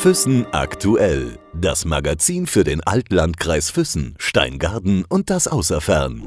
Füssen 0.00 0.46
aktuell. 0.52 1.38
Das 1.52 1.84
Magazin 1.84 2.46
für 2.46 2.64
den 2.64 2.80
Altlandkreis 2.82 3.68
Füssen, 3.68 4.14
Steingarten 4.16 5.04
und 5.06 5.28
das 5.28 5.46
Außerfern. 5.46 6.22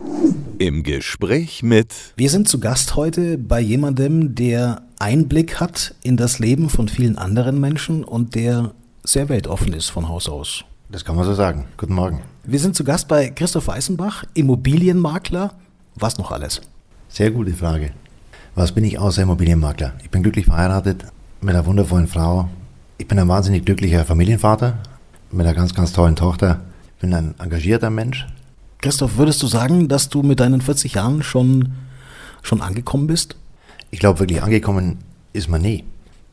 Im 0.60 0.84
Gespräch 0.84 1.64
mit. 1.64 1.92
Wir 2.16 2.30
sind 2.30 2.48
zu 2.48 2.60
Gast 2.60 2.96
heute 2.96 3.40
bei 3.40 3.60
jemandem, 3.60 4.36
der 4.36 4.84
Einblick 5.00 5.60
hat 5.60 5.96
in 6.04 6.18
das 6.18 6.38
Leben 6.38 6.70
von 6.70 6.88
vielen 6.88 7.18
anderen 7.18 7.60
Menschen 7.60 8.04
und 8.04 8.36
der 8.36 8.74
sehr 9.04 9.28
weltoffen 9.28 9.74
ist 9.74 9.90
von 9.90 10.08
Haus 10.08 10.30
aus. 10.30 10.66
Das 10.92 11.04
kann 11.04 11.16
man 11.16 11.26
so 11.26 11.34
sagen. 11.34 11.66
Guten 11.78 11.96
Morgen. 11.96 12.22
Wir 12.44 12.60
sind 12.60 12.76
zu 12.76 12.84
Gast 12.84 13.08
bei 13.08 13.30
Christoph 13.30 13.66
Weißenbach, 13.66 14.26
Immobilienmakler. 14.36 15.56
Was 15.96 16.20
noch 16.20 16.32
alles? 16.32 16.62
Sehr 17.10 17.32
gute 17.32 17.54
Frage. 17.54 17.92
Was 18.54 18.72
bin 18.72 18.84
ich 18.84 19.00
außer 19.00 19.24
Immobilienmakler? 19.24 19.94
Ich 20.04 20.12
bin 20.12 20.22
glücklich 20.22 20.46
verheiratet 20.46 21.06
mit 21.44 21.56
einer 21.56 21.66
wundervollen 21.66 22.08
Frau, 22.08 22.48
ich 22.98 23.08
bin 23.08 23.20
ein 23.20 23.28
wahnsinnig 23.28 23.66
glücklicher 23.66 24.06
Familienvater 24.06 24.78
mit 25.32 25.46
einer 25.46 25.56
ganz, 25.56 25.74
ganz 25.74 25.92
tollen 25.92 26.16
Tochter. 26.16 26.62
Ich 26.96 27.02
bin 27.02 27.14
ein 27.14 27.36
engagierter 27.40 27.90
Mensch. 27.90 28.26
Christoph, 28.80 29.18
würdest 29.18 29.42
du 29.44 29.48
sagen, 29.48 29.88
dass 29.88 30.10
du 30.10 30.24
mit 30.24 30.40
deinen 30.40 30.62
40 30.62 30.94
Jahren 30.94 31.22
schon, 31.24 31.74
schon 32.42 32.62
angekommen 32.62 33.08
bist? 33.08 33.36
Ich 33.92 34.00
glaube, 34.00 34.20
wirklich 34.20 34.42
angekommen 34.42 35.00
ist 35.34 35.50
man 35.50 35.62
nie. 35.62 35.84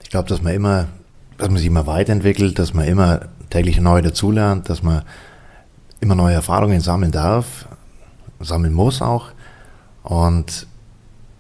Ich 0.02 0.10
glaube, 0.10 0.28
dass 0.28 0.42
man 0.42 0.54
immer, 0.54 0.87
dass 1.38 1.48
man 1.48 1.59
sich 1.59 1.66
immer 1.66 1.87
weiterentwickelt, 1.87 2.59
dass 2.59 2.74
man 2.74 2.87
immer 2.87 3.20
täglich 3.51 3.80
neu 3.80 4.02
dazulernt, 4.02 4.68
dass 4.68 4.82
man 4.82 5.02
immer 6.01 6.15
neue 6.15 6.34
Erfahrungen 6.34 6.80
sammeln 6.80 7.12
darf, 7.12 7.68
sammeln 8.38 8.73
muss 8.73 9.02
auch. 9.02 9.32
Und 10.02 10.66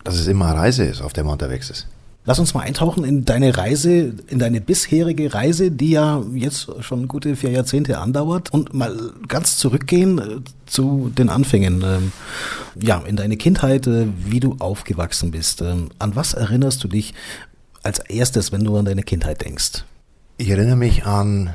dass 0.02 0.14
es 0.14 0.26
immer 0.26 0.46
eine 0.46 0.58
Reise 0.58 0.84
ist, 0.84 1.02
auf 1.02 1.12
der 1.12 1.24
man 1.24 1.34
unterwegs 1.34 1.70
ist. 1.70 1.86
Lass 2.26 2.38
uns 2.38 2.52
mal 2.52 2.60
eintauchen 2.60 3.04
in 3.04 3.24
deine 3.24 3.56
Reise, 3.56 4.12
in 4.28 4.38
deine 4.38 4.60
bisherige 4.60 5.32
Reise, 5.32 5.70
die 5.70 5.92
ja 5.92 6.22
jetzt 6.34 6.68
schon 6.80 7.08
gute 7.08 7.34
vier 7.34 7.50
Jahrzehnte 7.50 7.98
andauert 7.98 8.52
und 8.52 8.74
mal 8.74 8.94
ganz 9.26 9.56
zurückgehen 9.56 10.18
äh, 10.18 10.40
zu 10.66 11.10
den 11.16 11.30
Anfängen. 11.30 11.82
Ähm, 11.82 12.12
ja, 12.78 12.98
in 13.06 13.16
deine 13.16 13.38
Kindheit, 13.38 13.86
äh, 13.86 14.06
wie 14.26 14.38
du 14.38 14.56
aufgewachsen 14.58 15.30
bist. 15.30 15.62
Ähm, 15.62 15.88
an 15.98 16.14
was 16.14 16.34
erinnerst 16.34 16.84
du 16.84 16.88
dich 16.88 17.14
als 17.82 18.00
erstes, 18.00 18.52
wenn 18.52 18.64
du 18.64 18.76
an 18.76 18.84
deine 18.84 19.02
Kindheit 19.02 19.42
denkst? 19.42 19.84
Ich 20.36 20.50
erinnere 20.50 20.76
mich 20.76 21.06
an 21.06 21.54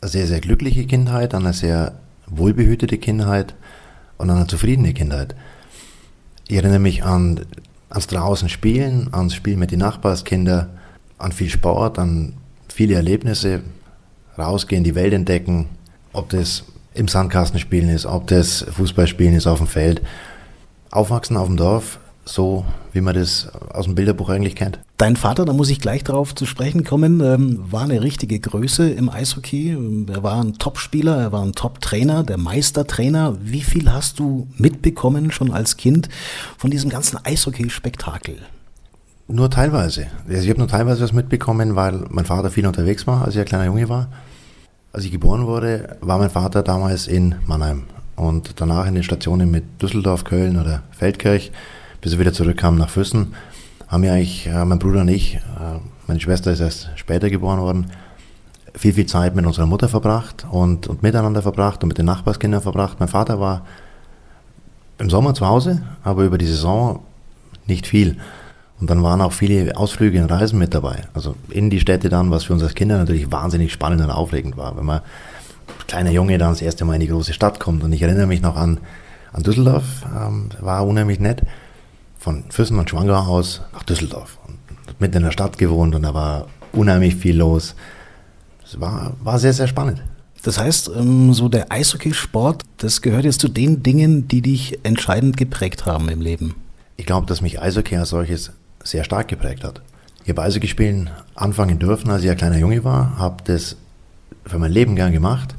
eine 0.00 0.10
sehr, 0.10 0.28
sehr 0.28 0.40
glückliche 0.40 0.86
Kindheit, 0.86 1.34
an 1.34 1.44
eine 1.44 1.52
sehr 1.52 1.98
wohlbehütete 2.28 2.98
Kindheit 2.98 3.54
und 4.18 4.30
an 4.30 4.36
eine 4.36 4.46
zufriedene 4.46 4.94
Kindheit. 4.94 5.34
Ich 6.46 6.56
erinnere 6.56 6.78
mich 6.78 7.02
an 7.02 7.40
ans 7.94 8.06
draußen 8.08 8.48
Spielen, 8.48 9.08
ans 9.12 9.34
Spielen 9.34 9.58
mit 9.58 9.70
den 9.70 9.78
Nachbarskindern, 9.78 10.68
an 11.18 11.32
viel 11.32 11.48
Sport, 11.48 11.98
an 11.98 12.34
viele 12.68 12.96
Erlebnisse, 12.96 13.62
rausgehen, 14.36 14.84
die 14.84 14.96
Welt 14.96 15.12
entdecken, 15.12 15.68
ob 16.12 16.28
das 16.28 16.64
im 16.92 17.08
Sandkasten 17.08 17.58
spielen 17.58 17.88
ist, 17.88 18.06
ob 18.06 18.26
das 18.26 18.64
Fußballspielen 18.68 19.34
ist 19.34 19.46
auf 19.46 19.58
dem 19.58 19.66
Feld. 19.66 20.02
Aufwachsen 20.90 21.36
auf 21.36 21.46
dem 21.46 21.56
Dorf, 21.56 21.98
so 22.24 22.64
wie 22.92 23.00
man 23.00 23.14
das 23.14 23.48
aus 23.72 23.86
dem 23.86 23.94
Bilderbuch 23.94 24.30
eigentlich 24.30 24.54
kennt. 24.54 24.78
Dein 24.96 25.16
Vater, 25.16 25.44
da 25.44 25.52
muss 25.52 25.68
ich 25.68 25.80
gleich 25.80 26.04
darauf 26.04 26.34
zu 26.34 26.46
sprechen 26.46 26.84
kommen, 26.84 27.20
ähm, 27.20 27.64
war 27.70 27.82
eine 27.82 28.02
richtige 28.02 28.38
Größe 28.38 28.88
im 28.88 29.10
Eishockey. 29.10 29.76
Er 30.12 30.22
war 30.22 30.42
ein 30.42 30.54
Top-Spieler, 30.54 31.16
er 31.16 31.32
war 31.32 31.42
ein 31.42 31.52
Top-Trainer, 31.52 32.22
der 32.22 32.38
Meistertrainer. 32.38 33.36
Wie 33.40 33.62
viel 33.62 33.92
hast 33.92 34.18
du 34.18 34.46
mitbekommen 34.56 35.32
schon 35.32 35.52
als 35.52 35.76
Kind 35.76 36.08
von 36.56 36.70
diesem 36.70 36.90
ganzen 36.90 37.18
Eishockey-Spektakel? 37.24 38.36
Nur 39.26 39.50
teilweise. 39.50 40.06
Also 40.28 40.42
ich 40.42 40.50
habe 40.50 40.58
nur 40.58 40.68
teilweise 40.68 41.02
was 41.02 41.12
mitbekommen, 41.12 41.76
weil 41.76 42.04
mein 42.10 42.26
Vater 42.26 42.50
viel 42.50 42.66
unterwegs 42.66 43.06
war, 43.06 43.24
als 43.24 43.34
ich 43.34 43.40
ein 43.40 43.46
kleiner 43.46 43.66
Junge 43.66 43.88
war. 43.88 44.08
Als 44.92 45.04
ich 45.04 45.10
geboren 45.10 45.46
wurde, 45.46 45.96
war 46.00 46.18
mein 46.18 46.30
Vater 46.30 46.62
damals 46.62 47.08
in 47.08 47.34
Mannheim 47.46 47.84
und 48.16 48.60
danach 48.60 48.86
in 48.86 48.94
den 48.94 49.02
Stationen 49.02 49.50
mit 49.50 49.82
Düsseldorf, 49.82 50.22
Köln 50.24 50.60
oder 50.60 50.84
Feldkirch 50.92 51.50
bis 52.04 52.12
er 52.12 52.18
wieder 52.18 52.34
zurückkam 52.34 52.76
nach 52.76 52.90
Füssen, 52.90 53.34
haben 53.88 54.02
wir 54.02 54.12
eigentlich, 54.12 54.46
äh, 54.46 54.62
mein 54.66 54.78
Bruder 54.78 55.00
und 55.00 55.08
ich, 55.08 55.36
äh, 55.36 55.80
meine 56.06 56.20
Schwester 56.20 56.52
ist 56.52 56.60
erst 56.60 56.90
später 56.96 57.30
geboren 57.30 57.60
worden, 57.60 57.86
viel, 58.74 58.92
viel 58.92 59.06
Zeit 59.06 59.34
mit 59.34 59.46
unserer 59.46 59.64
Mutter 59.64 59.88
verbracht 59.88 60.46
und, 60.50 60.86
und 60.86 61.02
miteinander 61.02 61.40
verbracht 61.40 61.82
und 61.82 61.88
mit 61.88 61.96
den 61.96 62.04
Nachbarskindern 62.04 62.60
verbracht. 62.60 63.00
Mein 63.00 63.08
Vater 63.08 63.40
war 63.40 63.64
im 64.98 65.08
Sommer 65.08 65.32
zu 65.32 65.46
Hause, 65.46 65.80
aber 66.02 66.24
über 66.24 66.36
die 66.36 66.44
Saison 66.44 67.00
nicht 67.66 67.86
viel. 67.86 68.18
Und 68.80 68.90
dann 68.90 69.02
waren 69.02 69.22
auch 69.22 69.32
viele 69.32 69.74
Ausflüge 69.74 70.20
und 70.20 70.30
Reisen 70.30 70.58
mit 70.58 70.74
dabei. 70.74 71.04
Also 71.14 71.36
in 71.48 71.70
die 71.70 71.80
Städte 71.80 72.10
dann, 72.10 72.30
was 72.30 72.44
für 72.44 72.52
uns 72.52 72.62
als 72.62 72.74
Kinder 72.74 72.98
natürlich 72.98 73.32
wahnsinnig 73.32 73.72
spannend 73.72 74.02
und 74.02 74.10
aufregend 74.10 74.58
war. 74.58 74.76
Wenn 74.76 74.84
man 74.84 75.00
kleiner 75.86 76.10
Junge 76.10 76.36
dann 76.36 76.50
das 76.50 76.60
erste 76.60 76.84
Mal 76.84 76.94
in 76.94 77.00
die 77.00 77.08
große 77.08 77.32
Stadt 77.32 77.60
kommt. 77.60 77.82
Und 77.82 77.94
ich 77.94 78.02
erinnere 78.02 78.26
mich 78.26 78.42
noch 78.42 78.56
an, 78.56 78.78
an 79.32 79.42
Düsseldorf, 79.42 79.84
ähm, 80.14 80.50
war 80.60 80.86
unheimlich 80.86 81.18
nett 81.18 81.40
von 82.24 82.44
Füssen 82.48 82.78
und 82.78 82.88
Schwangau 82.88 83.18
aus 83.18 83.60
nach 83.74 83.82
Düsseldorf. 83.82 84.38
Und 84.48 84.58
mitten 84.98 85.18
in 85.18 85.24
der 85.24 85.30
Stadt 85.30 85.58
gewohnt 85.58 85.94
und 85.94 86.02
da 86.02 86.14
war 86.14 86.46
unheimlich 86.72 87.16
viel 87.16 87.36
los. 87.36 87.74
Es 88.64 88.80
war, 88.80 89.12
war 89.22 89.38
sehr, 89.38 89.52
sehr 89.52 89.68
spannend. 89.68 90.02
Das 90.42 90.58
heißt, 90.58 90.90
ähm, 90.96 91.34
so 91.34 91.50
der 91.50 91.70
Eishockeysport, 91.70 92.62
das 92.78 93.02
gehört 93.02 93.26
jetzt 93.26 93.42
zu 93.42 93.48
den 93.48 93.82
Dingen, 93.82 94.26
die 94.26 94.40
dich 94.40 94.78
entscheidend 94.84 95.36
geprägt 95.36 95.84
haben 95.84 96.08
im 96.08 96.22
Leben. 96.22 96.54
Ich 96.96 97.04
glaube, 97.04 97.26
dass 97.26 97.42
mich 97.42 97.60
Eishockey 97.60 97.96
als 97.96 98.08
solches 98.08 98.52
sehr 98.82 99.04
stark 99.04 99.28
geprägt 99.28 99.62
hat. 99.62 99.82
Ich 100.24 100.30
habe 100.30 100.42
Eishockey 100.42 100.68
spielen 100.68 101.10
anfangen 101.34 101.78
dürfen, 101.78 102.10
als 102.10 102.24
ich 102.24 102.30
ein 102.30 102.38
kleiner 102.38 102.56
Junge 102.56 102.84
war, 102.84 103.18
habe 103.18 103.44
das 103.44 103.76
für 104.46 104.58
mein 104.58 104.72
Leben 104.72 104.96
gern 104.96 105.12
gemacht 105.12 105.54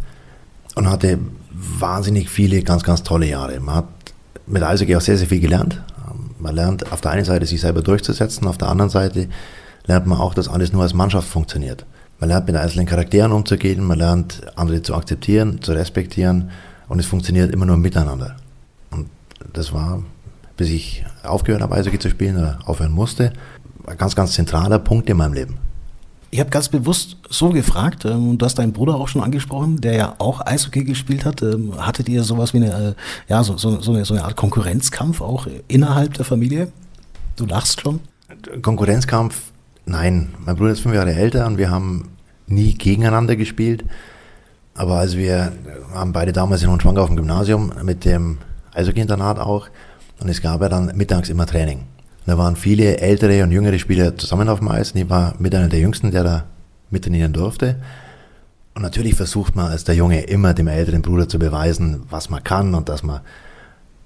und 0.74 0.90
hatte 0.90 1.20
wahnsinnig 1.52 2.28
viele 2.28 2.64
ganz, 2.64 2.84
ganz 2.84 3.04
tolle 3.04 3.28
Jahre. 3.28 3.60
Man 3.60 3.76
hat 3.76 3.88
mit 4.48 4.64
Eishockey 4.64 4.96
auch 4.96 5.02
sehr, 5.02 5.18
sehr 5.18 5.28
viel 5.28 5.40
gelernt, 5.40 5.80
man 6.46 6.56
lernt 6.56 6.92
auf 6.92 7.02
der 7.02 7.10
einen 7.12 7.26
Seite 7.26 7.48
sich 7.48 7.60
selber 7.60 7.82
durchzusetzen, 7.82 8.48
auf 8.48 8.60
der 8.60 8.70
anderen 8.70 8.92
Seite 8.92 9.28
lernt 9.88 10.06
man 10.06 10.20
auch, 10.20 10.36
dass 10.36 10.48
alles 10.48 10.72
nur 10.72 10.84
als 10.84 10.94
Mannschaft 10.94 11.28
funktioniert. 11.28 11.88
Man 12.20 12.30
lernt 12.30 12.46
mit 12.46 12.56
einzelnen 12.56 12.86
Charakteren 12.86 13.32
umzugehen, 13.32 13.84
man 13.84 13.98
lernt 13.98 14.42
andere 14.56 14.84
zu 14.84 14.94
akzeptieren, 14.94 15.62
zu 15.64 15.74
respektieren 15.74 16.52
und 16.88 17.00
es 17.00 17.08
funktioniert 17.08 17.52
immer 17.52 17.66
nur 17.66 17.78
miteinander. 17.78 18.36
Und 18.92 19.10
das 19.54 19.74
war, 19.74 20.04
bis 20.56 20.70
ich 20.70 21.04
aufgehört 21.24 21.64
habe, 21.64 21.74
Eishockey 21.74 21.98
zu 21.98 22.12
spielen 22.12 22.38
oder 22.38 22.60
aufhören 22.66 22.92
musste, 22.92 23.34
ein 23.88 23.98
ganz, 23.98 24.16
ganz 24.16 24.34
zentraler 24.34 24.78
Punkt 24.78 25.10
in 25.10 25.18
meinem 25.18 25.34
Leben. 25.34 25.58
Ich 26.32 26.40
habe 26.40 26.50
ganz 26.50 26.70
bewusst 26.70 27.18
so 27.30 27.50
gefragt, 27.50 28.06
ähm, 28.06 28.30
und 28.32 28.42
du 28.42 28.46
hast 28.46 28.56
deinen 28.56 28.74
Bruder 28.74 28.96
auch 28.96 29.08
schon 29.08 29.22
angesprochen, 29.22 29.80
der 29.80 29.94
ja 29.94 30.16
auch 30.18 30.46
Eishockey 30.46 30.84
gespielt 30.84 31.26
hat. 31.26 31.42
Ähm, 31.42 31.74
hattet 31.78 32.10
ihr 32.10 32.24
sowas 32.24 32.54
wie 32.54 32.58
eine, 32.58 32.74
äh, 32.74 32.94
ja, 33.32 33.44
so, 33.44 33.58
so, 33.58 33.80
so, 33.82 33.94
eine, 33.94 34.06
so 34.06 34.14
eine 34.14 34.24
Art 34.24 34.36
Konkurrenzkampf 34.36 35.22
auch 35.22 35.48
innerhalb 35.68 36.14
der 36.16 36.26
Familie? 36.26 36.72
Du 37.36 37.46
lachst 37.46 37.82
schon. 37.82 38.00
Konkurrenzkampf, 38.62 39.52
nein. 39.86 40.34
Mein 40.46 40.56
Bruder 40.56 40.72
ist 40.72 40.82
fünf 40.82 40.96
Jahre 40.96 41.14
älter 41.14 41.46
und 41.48 41.58
wir 41.58 41.70
haben 41.70 42.10
nie 42.48 42.74
gegeneinander 42.74 43.36
gespielt. 43.36 43.86
Aber 44.74 44.96
als 44.96 45.16
wir 45.16 45.54
waren 45.94 46.12
beide 46.12 46.34
damals 46.34 46.62
in 46.64 46.70
Hohenschwang 46.70 46.98
auf 46.98 47.08
dem 47.08 47.16
Gymnasium 47.16 47.72
mit 47.84 48.04
dem 48.04 48.40
Eishockey-Internat 48.74 49.40
auch. 49.40 49.70
Und 50.20 50.30
es 50.30 50.42
gab 50.42 50.62
ja 50.62 50.70
dann 50.70 50.96
mittags 50.96 51.30
immer 51.30 51.46
Training. 51.46 51.86
Da 52.26 52.38
waren 52.38 52.56
viele 52.56 52.98
ältere 52.98 53.44
und 53.44 53.52
jüngere 53.52 53.78
Spieler 53.78 54.18
zusammen 54.18 54.50
auf 54.50 54.60
dem 54.60 54.68
Eis 54.70 54.92
und 54.92 55.02
ich 55.02 55.10
war 55.10 55.36
mit 55.38 55.54
einer 55.54 55.68
der 55.68 55.80
jüngsten, 55.80 56.12
der 56.12 56.24
da 56.24 56.44
mittrainieren 56.90 57.34
durfte. 57.34 57.76
Und 58.74 58.82
natürlich 58.82 59.16
versucht 59.16 59.56
man 59.56 59.68
als 59.68 59.84
der 59.84 59.96
Junge 59.96 60.22
immer 60.22 60.54
dem 60.54 60.68
älteren 60.68 61.02
Bruder 61.02 61.30
zu 61.30 61.40
beweisen, 61.40 62.04
was 62.10 62.30
man 62.30 62.44
kann 62.44 62.74
und 62.74 62.90
dass 62.90 63.04
man 63.04 63.22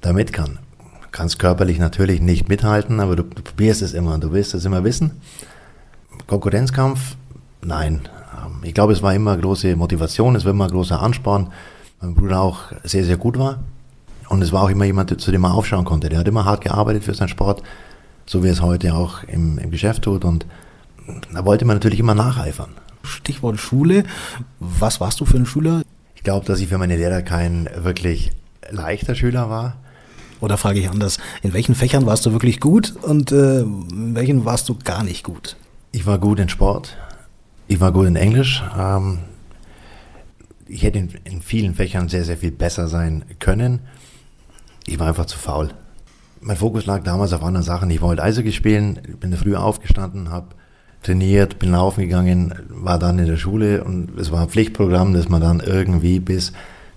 damit 0.02 0.34
kann. 0.34 0.60
Du 1.02 1.08
kannst 1.12 1.40
körperlich 1.40 1.80
natürlich 1.80 2.22
nicht 2.22 2.50
mithalten, 2.50 3.00
aber 3.00 3.16
du, 3.16 3.24
du 3.24 3.42
probierst 3.42 3.82
es 3.82 3.94
immer 3.94 4.14
und 4.14 4.24
du 4.24 4.32
willst 4.32 4.54
es 4.54 4.66
immer 4.66 4.84
wissen. 4.84 5.12
Konkurrenzkampf? 6.28 7.16
Nein. 7.64 8.02
Ähm, 8.38 8.60
ich 8.64 8.74
glaube, 8.74 8.94
es 8.94 9.02
war 9.02 9.14
immer 9.16 9.36
große 9.38 9.76
Motivation, 9.76 10.36
es 10.36 10.46
war 10.46 10.52
immer 10.52 10.68
großer 10.68 11.02
Ansporn. 11.02 11.52
Mein 12.02 12.14
Bruder 12.14 12.42
auch 12.42 12.72
sehr, 12.84 13.06
sehr 13.06 13.18
gut 13.18 13.40
war. 13.40 13.60
Und 14.28 14.44
es 14.44 14.52
war 14.52 14.64
auch 14.64 14.70
immer 14.70 14.86
jemand, 14.86 15.20
zu 15.20 15.32
dem 15.32 15.42
man 15.42 15.54
aufschauen 15.54 15.86
konnte. 15.86 16.10
Der 16.10 16.20
hat 16.20 16.28
immer 16.28 16.46
hart 16.46 16.64
gearbeitet 16.64 17.04
für 17.04 17.16
seinen 17.16 17.30
Sport 17.30 17.64
so 18.30 18.44
wie 18.44 18.48
es 18.48 18.62
heute 18.62 18.94
auch 18.94 19.24
im, 19.24 19.58
im 19.58 19.72
Geschäft 19.72 20.04
tut. 20.04 20.24
Und 20.24 20.46
da 21.34 21.46
wollte 21.46 21.66
man 21.66 21.78
natürlich 21.78 22.00
immer 22.00 22.14
nacheifern. 22.14 22.70
Stichwort 23.02 23.60
Schule. 23.60 24.04
Was 24.60 25.02
warst 25.02 25.20
du 25.20 25.26
für 25.26 25.38
ein 25.38 25.48
Schüler? 25.48 25.82
Ich 26.14 26.22
glaube, 26.22 26.46
dass 26.46 26.60
ich 26.60 26.68
für 26.68 26.78
meine 26.78 26.96
Lehrer 26.96 27.24
kein 27.24 27.68
wirklich 27.76 28.32
leichter 28.70 29.16
Schüler 29.16 29.50
war. 29.50 29.78
Oder 30.42 30.58
frage 30.58 30.80
ich 30.80 30.92
anders, 30.92 31.18
in 31.42 31.54
welchen 31.54 31.74
Fächern 31.74 32.06
warst 32.06 32.24
du 32.28 32.32
wirklich 32.32 32.60
gut 32.60 32.94
und 33.02 33.32
äh, 33.32 33.62
in 33.62 34.14
welchen 34.14 34.46
warst 34.46 34.70
du 34.70 34.76
gar 34.76 35.04
nicht 35.04 35.24
gut? 35.24 35.58
Ich 35.92 36.06
war 36.06 36.20
gut 36.20 36.40
in 36.40 36.50
Sport, 36.50 36.98
ich 37.68 37.80
war 37.80 37.92
gut 37.92 38.06
in 38.06 38.16
Englisch. 38.16 38.64
Ähm, 38.78 39.20
ich 40.68 40.84
hätte 40.84 41.00
in, 41.00 41.10
in 41.24 41.42
vielen 41.42 41.74
Fächern 41.74 42.10
sehr, 42.10 42.26
sehr 42.26 42.38
viel 42.38 42.52
besser 42.52 42.88
sein 42.88 43.26
können. 43.40 43.80
Ich 44.86 45.00
war 45.00 45.08
einfach 45.08 45.26
zu 45.26 45.40
faul 45.40 45.72
mein 46.42 46.58
Fokus 46.58 46.86
lag 46.86 47.04
damals 47.04 47.34
auf 47.34 47.44
anderen 47.44 47.66
Sachen. 47.66 47.90
Ich 47.90 48.02
wollte 48.02 48.24
Eishockey 48.24 48.52
spielen, 48.52 49.00
bin 49.20 49.34
früh 49.34 49.56
aufgestanden, 49.56 50.32
habe 50.32 50.56
trainiert, 51.04 51.60
bin 51.60 51.72
laufen 51.72 52.02
gegangen, 52.02 52.54
war 52.70 53.00
dann 53.00 53.20
in 53.20 53.28
der 53.28 53.38
Schule 53.38 53.84
und 53.84 54.18
es 54.20 54.32
war 54.32 54.42
ein 54.42 54.50
Pflichtprogramm, 54.50 55.14
das 55.14 55.30
man 55.30 55.42
dann 55.42 55.60
irgendwie 55.60 56.20
bis 56.20 56.52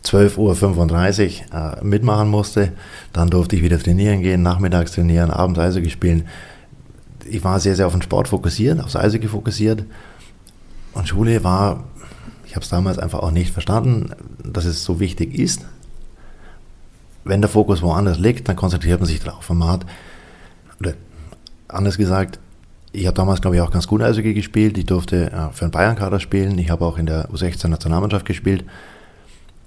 12.35 0.04 1.52
Uhr 1.52 1.78
äh, 1.80 1.84
mitmachen 1.84 2.28
musste. 2.28 2.72
Dann 3.12 3.30
durfte 3.30 3.56
ich 3.56 3.62
wieder 3.62 3.78
trainieren 3.78 4.22
gehen, 4.22 4.42
nachmittags 4.42 4.92
trainieren, 4.92 5.30
abends 5.30 5.60
Eishockey 5.60 5.90
spielen. 5.90 6.26
Ich 7.24 7.44
war 7.44 7.60
sehr, 7.60 7.76
sehr 7.76 7.86
auf 7.86 7.92
den 7.92 8.02
Sport 8.02 8.28
fokussiert, 8.28 8.80
aufs 8.80 8.96
Eishockey 8.96 9.28
fokussiert. 9.28 9.84
Und 10.94 11.08
Schule 11.08 11.44
war, 11.44 11.84
ich 12.44 12.56
habe 12.56 12.64
es 12.64 12.68
damals 12.68 12.98
einfach 12.98 13.20
auch 13.20 13.30
nicht 13.30 13.52
verstanden, 13.52 14.10
dass 14.44 14.64
es 14.64 14.84
so 14.84 14.98
wichtig 14.98 15.38
ist. 15.38 15.64
Wenn 17.24 17.40
der 17.40 17.50
Fokus 17.50 17.82
woanders 17.82 18.18
liegt, 18.18 18.48
dann 18.48 18.56
konzentriert 18.56 19.00
man 19.00 19.06
sich 19.06 19.20
darauf. 19.20 19.48
man 19.50 19.68
hat, 19.68 19.86
oder 20.80 20.94
anders 21.68 21.96
gesagt, 21.96 22.38
ich 22.92 23.06
habe 23.06 23.16
damals, 23.16 23.40
glaube 23.40 23.56
ich, 23.56 23.62
auch 23.62 23.70
ganz 23.70 23.86
gut 23.86 24.02
Eishockey 24.02 24.34
gespielt. 24.34 24.76
Ich 24.76 24.84
durfte 24.84 25.32
äh, 25.32 25.52
für 25.52 25.64
einen 25.64 25.70
Bayern-Kader 25.70 26.20
spielen. 26.20 26.58
Ich 26.58 26.70
habe 26.70 26.84
auch 26.84 26.98
in 26.98 27.06
der 27.06 27.30
U16-Nationalmannschaft 27.30 28.26
gespielt. 28.26 28.64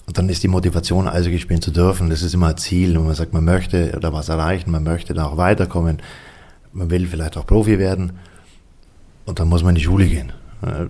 Und 0.06 0.18
dann 0.18 0.30
ist 0.30 0.44
die 0.44 0.48
Motivation, 0.48 1.08
Eishockey 1.08 1.40
spielen 1.40 1.62
zu 1.62 1.72
dürfen. 1.72 2.12
Das 2.12 2.22
ist 2.22 2.36
immer 2.36 2.50
ein 2.50 2.58
Ziel. 2.58 2.96
Und 2.98 3.08
man 3.08 3.16
sagt, 3.16 3.34
man 3.34 3.44
möchte 3.44 3.98
da 4.00 4.14
was 4.14 4.30
erreichen, 4.30 4.70
man 4.70 4.84
möchte 4.84 5.16
da 5.16 5.26
auch 5.26 5.38
weiterkommen. 5.38 6.02
Man 6.72 6.92
will 6.92 7.08
vielleicht 7.08 7.38
auch 7.38 7.48
Profi 7.48 7.80
werden. 7.80 8.14
Und 9.26 9.40
dann 9.40 9.48
muss 9.48 9.64
man 9.64 9.70
in 9.70 9.76
die 9.76 9.84
Schule 9.84 10.06
gehen. 10.06 10.32
Äh, 10.62 10.86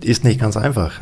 ist 0.00 0.24
nicht 0.24 0.40
ganz 0.40 0.56
einfach. 0.56 1.00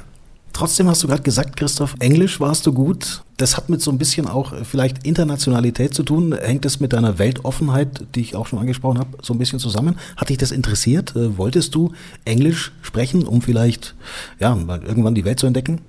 Trotzdem 0.52 0.86
hast 0.86 1.02
du 1.02 1.08
gerade 1.08 1.22
gesagt, 1.22 1.56
Christoph, 1.56 1.94
Englisch 1.98 2.38
warst 2.38 2.66
du 2.66 2.72
gut. 2.74 3.22
Das 3.38 3.56
hat 3.56 3.70
mit 3.70 3.80
so 3.80 3.90
ein 3.90 3.96
bisschen 3.96 4.28
auch 4.28 4.52
vielleicht 4.64 5.06
Internationalität 5.06 5.94
zu 5.94 6.02
tun. 6.02 6.34
Hängt 6.34 6.64
das 6.66 6.78
mit 6.78 6.92
deiner 6.92 7.18
Weltoffenheit, 7.18 8.04
die 8.14 8.20
ich 8.20 8.36
auch 8.36 8.46
schon 8.46 8.58
angesprochen 8.58 8.98
habe, 8.98 9.16
so 9.22 9.32
ein 9.32 9.38
bisschen 9.38 9.58
zusammen? 9.58 9.96
Hat 10.16 10.28
dich 10.28 10.36
das 10.36 10.50
interessiert? 10.50 11.16
Äh, 11.16 11.38
wolltest 11.38 11.74
du 11.74 11.92
Englisch 12.26 12.72
sprechen, 12.82 13.24
um 13.24 13.40
vielleicht 13.40 13.94
ja, 14.40 14.54
irgendwann 14.54 15.14
die 15.14 15.24
Welt 15.24 15.40
zu 15.40 15.46
entdecken? 15.46 15.80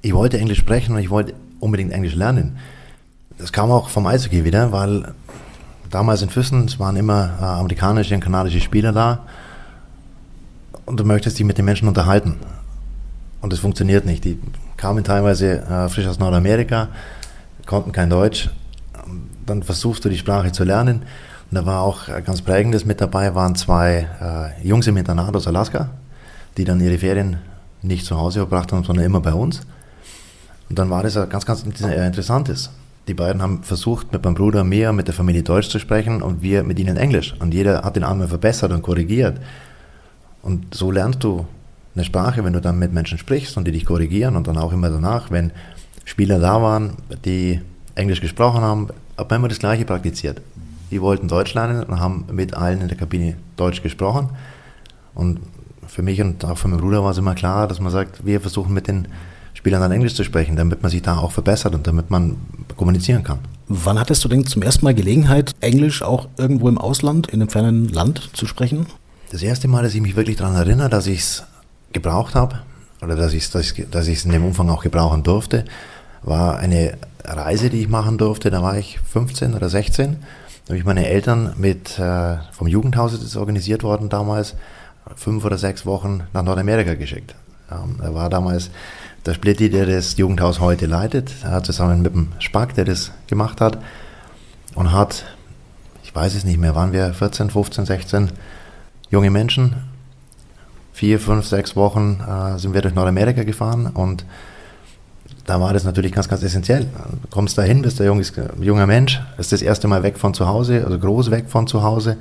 Ich 0.00 0.14
wollte 0.14 0.38
Englisch 0.38 0.58
sprechen 0.58 0.94
und 0.94 1.00
ich 1.00 1.10
wollte 1.10 1.34
unbedingt 1.58 1.92
Englisch 1.92 2.14
lernen. 2.14 2.56
Das 3.36 3.52
kam 3.52 3.70
auch 3.70 3.88
vom 3.88 4.06
Eishockey 4.06 4.44
wieder, 4.44 4.70
weil 4.70 5.12
damals 5.90 6.22
in 6.22 6.30
Füssen, 6.30 6.66
es 6.66 6.78
waren 6.78 6.96
immer 6.96 7.36
äh, 7.40 7.44
amerikanische 7.44 8.14
und 8.14 8.20
kanadische 8.20 8.60
Spieler 8.60 8.92
da 8.92 9.26
und 10.86 10.98
du 11.00 11.04
möchtest 11.04 11.38
dich 11.38 11.44
mit 11.44 11.58
den 11.58 11.64
Menschen 11.64 11.88
unterhalten. 11.88 12.36
Und 13.40 13.52
das 13.52 13.60
funktioniert 13.60 14.04
nicht. 14.04 14.24
Die 14.24 14.38
kamen 14.76 15.04
teilweise 15.04 15.60
äh, 15.62 15.88
frisch 15.88 16.06
aus 16.06 16.18
Nordamerika, 16.18 16.88
konnten 17.66 17.92
kein 17.92 18.10
Deutsch. 18.10 18.50
Dann 19.46 19.62
versuchst 19.62 20.04
du 20.04 20.08
die 20.08 20.18
Sprache 20.18 20.52
zu 20.52 20.64
lernen. 20.64 21.02
Und 21.50 21.54
da 21.54 21.64
war 21.64 21.82
auch 21.82 22.08
ganz 22.24 22.42
prägendes 22.42 22.84
mit 22.84 23.00
dabei, 23.00 23.34
waren 23.34 23.54
zwei 23.54 24.06
äh, 24.60 24.66
Jungs 24.66 24.86
im 24.86 24.96
Internat 24.96 25.34
aus 25.34 25.46
Alaska, 25.46 25.90
die 26.56 26.64
dann 26.64 26.80
ihre 26.80 26.98
Ferien 26.98 27.38
nicht 27.80 28.04
zu 28.04 28.18
Hause 28.18 28.40
verbracht 28.40 28.72
haben, 28.72 28.84
sondern 28.84 29.06
immer 29.06 29.20
bei 29.20 29.32
uns. 29.32 29.62
Und 30.68 30.78
dann 30.78 30.90
war 30.90 31.02
das 31.02 31.14
ganz, 31.30 31.46
ganz 31.46 31.62
interessantes. 31.62 32.70
Die 33.06 33.14
beiden 33.14 33.40
haben 33.40 33.62
versucht, 33.62 34.12
mit 34.12 34.22
meinem 34.22 34.34
Bruder 34.34 34.64
mehr 34.64 34.92
mit 34.92 35.06
der 35.06 35.14
Familie 35.14 35.42
Deutsch 35.42 35.70
zu 35.70 35.78
sprechen 35.78 36.20
und 36.20 36.42
wir 36.42 36.62
mit 36.62 36.78
ihnen 36.78 36.98
Englisch. 36.98 37.34
Und 37.38 37.54
jeder 37.54 37.82
hat 37.82 37.96
den 37.96 38.04
anderen 38.04 38.28
verbessert 38.28 38.70
und 38.70 38.82
korrigiert. 38.82 39.40
Und 40.42 40.74
so 40.74 40.90
lernst 40.90 41.24
du 41.24 41.46
eine 41.94 42.04
Sprache, 42.04 42.44
wenn 42.44 42.52
du 42.52 42.60
dann 42.60 42.78
mit 42.78 42.92
Menschen 42.92 43.18
sprichst 43.18 43.56
und 43.56 43.66
die 43.66 43.72
dich 43.72 43.84
korrigieren 43.84 44.36
und 44.36 44.46
dann 44.46 44.56
auch 44.56 44.72
immer 44.72 44.90
danach, 44.90 45.30
wenn 45.30 45.52
Spieler 46.04 46.38
da 46.38 46.62
waren, 46.62 46.94
die 47.24 47.60
Englisch 47.94 48.20
gesprochen 48.20 48.60
haben, 48.62 48.88
hat 49.16 49.30
man 49.30 49.40
immer 49.40 49.48
das 49.48 49.58
Gleiche 49.58 49.84
praktiziert. 49.84 50.40
Die 50.90 51.02
wollten 51.02 51.28
Deutsch 51.28 51.54
lernen 51.54 51.82
und 51.82 52.00
haben 52.00 52.24
mit 52.32 52.54
allen 52.54 52.80
in 52.80 52.88
der 52.88 52.96
Kabine 52.96 53.36
Deutsch 53.56 53.82
gesprochen. 53.82 54.30
Und 55.14 55.40
für 55.86 56.02
mich 56.02 56.20
und 56.20 56.44
auch 56.44 56.56
für 56.56 56.68
meinen 56.68 56.80
Bruder 56.80 57.02
war 57.02 57.10
es 57.10 57.18
immer 57.18 57.34
klar, 57.34 57.66
dass 57.66 57.80
man 57.80 57.90
sagt, 57.90 58.24
wir 58.24 58.40
versuchen 58.40 58.72
mit 58.72 58.88
den 58.88 59.08
Spielern 59.54 59.80
dann 59.80 59.90
Englisch 59.90 60.14
zu 60.14 60.22
sprechen, 60.22 60.56
damit 60.56 60.82
man 60.82 60.90
sich 60.90 61.02
da 61.02 61.18
auch 61.18 61.32
verbessert 61.32 61.74
und 61.74 61.86
damit 61.86 62.10
man 62.10 62.36
kommunizieren 62.76 63.24
kann. 63.24 63.40
Wann 63.66 63.98
hattest 63.98 64.24
du 64.24 64.28
denn 64.28 64.46
zum 64.46 64.62
ersten 64.62 64.84
Mal 64.84 64.94
Gelegenheit, 64.94 65.54
Englisch 65.60 66.02
auch 66.02 66.28
irgendwo 66.38 66.68
im 66.68 66.78
Ausland, 66.78 67.26
in 67.26 67.42
einem 67.42 67.50
fernen 67.50 67.88
Land 67.88 68.30
zu 68.32 68.46
sprechen? 68.46 68.86
Das 69.30 69.42
erste 69.42 69.68
Mal, 69.68 69.82
dass 69.82 69.94
ich 69.94 70.00
mich 70.00 70.16
wirklich 70.16 70.36
daran 70.36 70.54
erinnere, 70.54 70.88
dass 70.88 71.06
ich 71.06 71.18
es 71.18 71.44
gebraucht 71.92 72.34
habe 72.34 72.60
oder 73.02 73.16
dass 73.16 73.32
ich 73.32 73.44
es 73.44 73.50
dass 73.50 73.74
dass 73.90 74.08
in 74.08 74.32
dem 74.32 74.44
Umfang 74.44 74.68
auch 74.70 74.82
gebrauchen 74.82 75.22
durfte, 75.22 75.64
war 76.22 76.58
eine 76.58 76.98
Reise, 77.24 77.70
die 77.70 77.82
ich 77.82 77.88
machen 77.88 78.18
durfte. 78.18 78.50
Da 78.50 78.62
war 78.62 78.76
ich 78.76 78.98
15 79.00 79.54
oder 79.54 79.68
16. 79.68 80.16
Da 80.64 80.70
habe 80.70 80.78
ich 80.78 80.84
meine 80.84 81.06
Eltern 81.06 81.54
mit 81.56 81.98
äh, 81.98 82.36
vom 82.52 82.66
Jugendhaus, 82.66 83.14
ist 83.14 83.36
organisiert 83.36 83.82
worden 83.82 84.08
damals, 84.08 84.54
fünf 85.16 85.44
oder 85.44 85.56
sechs 85.56 85.86
Wochen 85.86 86.24
nach 86.32 86.42
Nordamerika 86.42 86.94
geschickt. 86.94 87.34
Ähm, 87.70 87.96
da 88.02 88.14
war 88.14 88.28
damals 88.28 88.70
der 89.24 89.34
Splitti, 89.34 89.70
der 89.70 89.86
das 89.86 90.16
Jugendhaus 90.16 90.60
heute 90.60 90.86
leitet, 90.86 91.32
zusammen 91.62 92.02
mit 92.02 92.14
dem 92.14 92.28
Spack, 92.38 92.74
der 92.74 92.84
das 92.84 93.12
gemacht 93.26 93.60
hat, 93.60 93.78
und 94.74 94.92
hat, 94.92 95.24
ich 96.02 96.14
weiß 96.14 96.34
es 96.34 96.44
nicht 96.44 96.58
mehr, 96.58 96.74
waren 96.74 96.92
wir 96.92 97.12
14, 97.12 97.50
15, 97.50 97.86
16 97.86 98.30
junge 99.10 99.30
Menschen 99.30 99.74
vier, 100.98 101.20
fünf, 101.20 101.46
sechs 101.46 101.76
Wochen 101.76 102.18
äh, 102.28 102.58
sind 102.58 102.74
wir 102.74 102.82
durch 102.82 102.92
Nordamerika 102.92 103.44
gefahren 103.44 103.86
und 103.86 104.24
da 105.46 105.60
war 105.60 105.72
das 105.72 105.84
natürlich 105.84 106.10
ganz, 106.10 106.28
ganz 106.28 106.42
essentiell. 106.42 106.86
Du 107.22 107.28
kommst 107.30 107.56
da 107.56 107.62
hin, 107.62 107.82
bist 107.82 108.00
ein 108.00 108.06
junges, 108.08 108.32
junger 108.60 108.88
Mensch, 108.88 109.20
ist 109.38 109.52
das 109.52 109.62
erste 109.62 109.86
Mal 109.86 110.02
weg 110.02 110.18
von 110.18 110.34
zu 110.34 110.48
Hause, 110.48 110.84
also 110.84 110.98
groß 110.98 111.30
weg 111.30 111.44
von 111.48 111.68
zu 111.68 111.84
Hause 111.84 112.16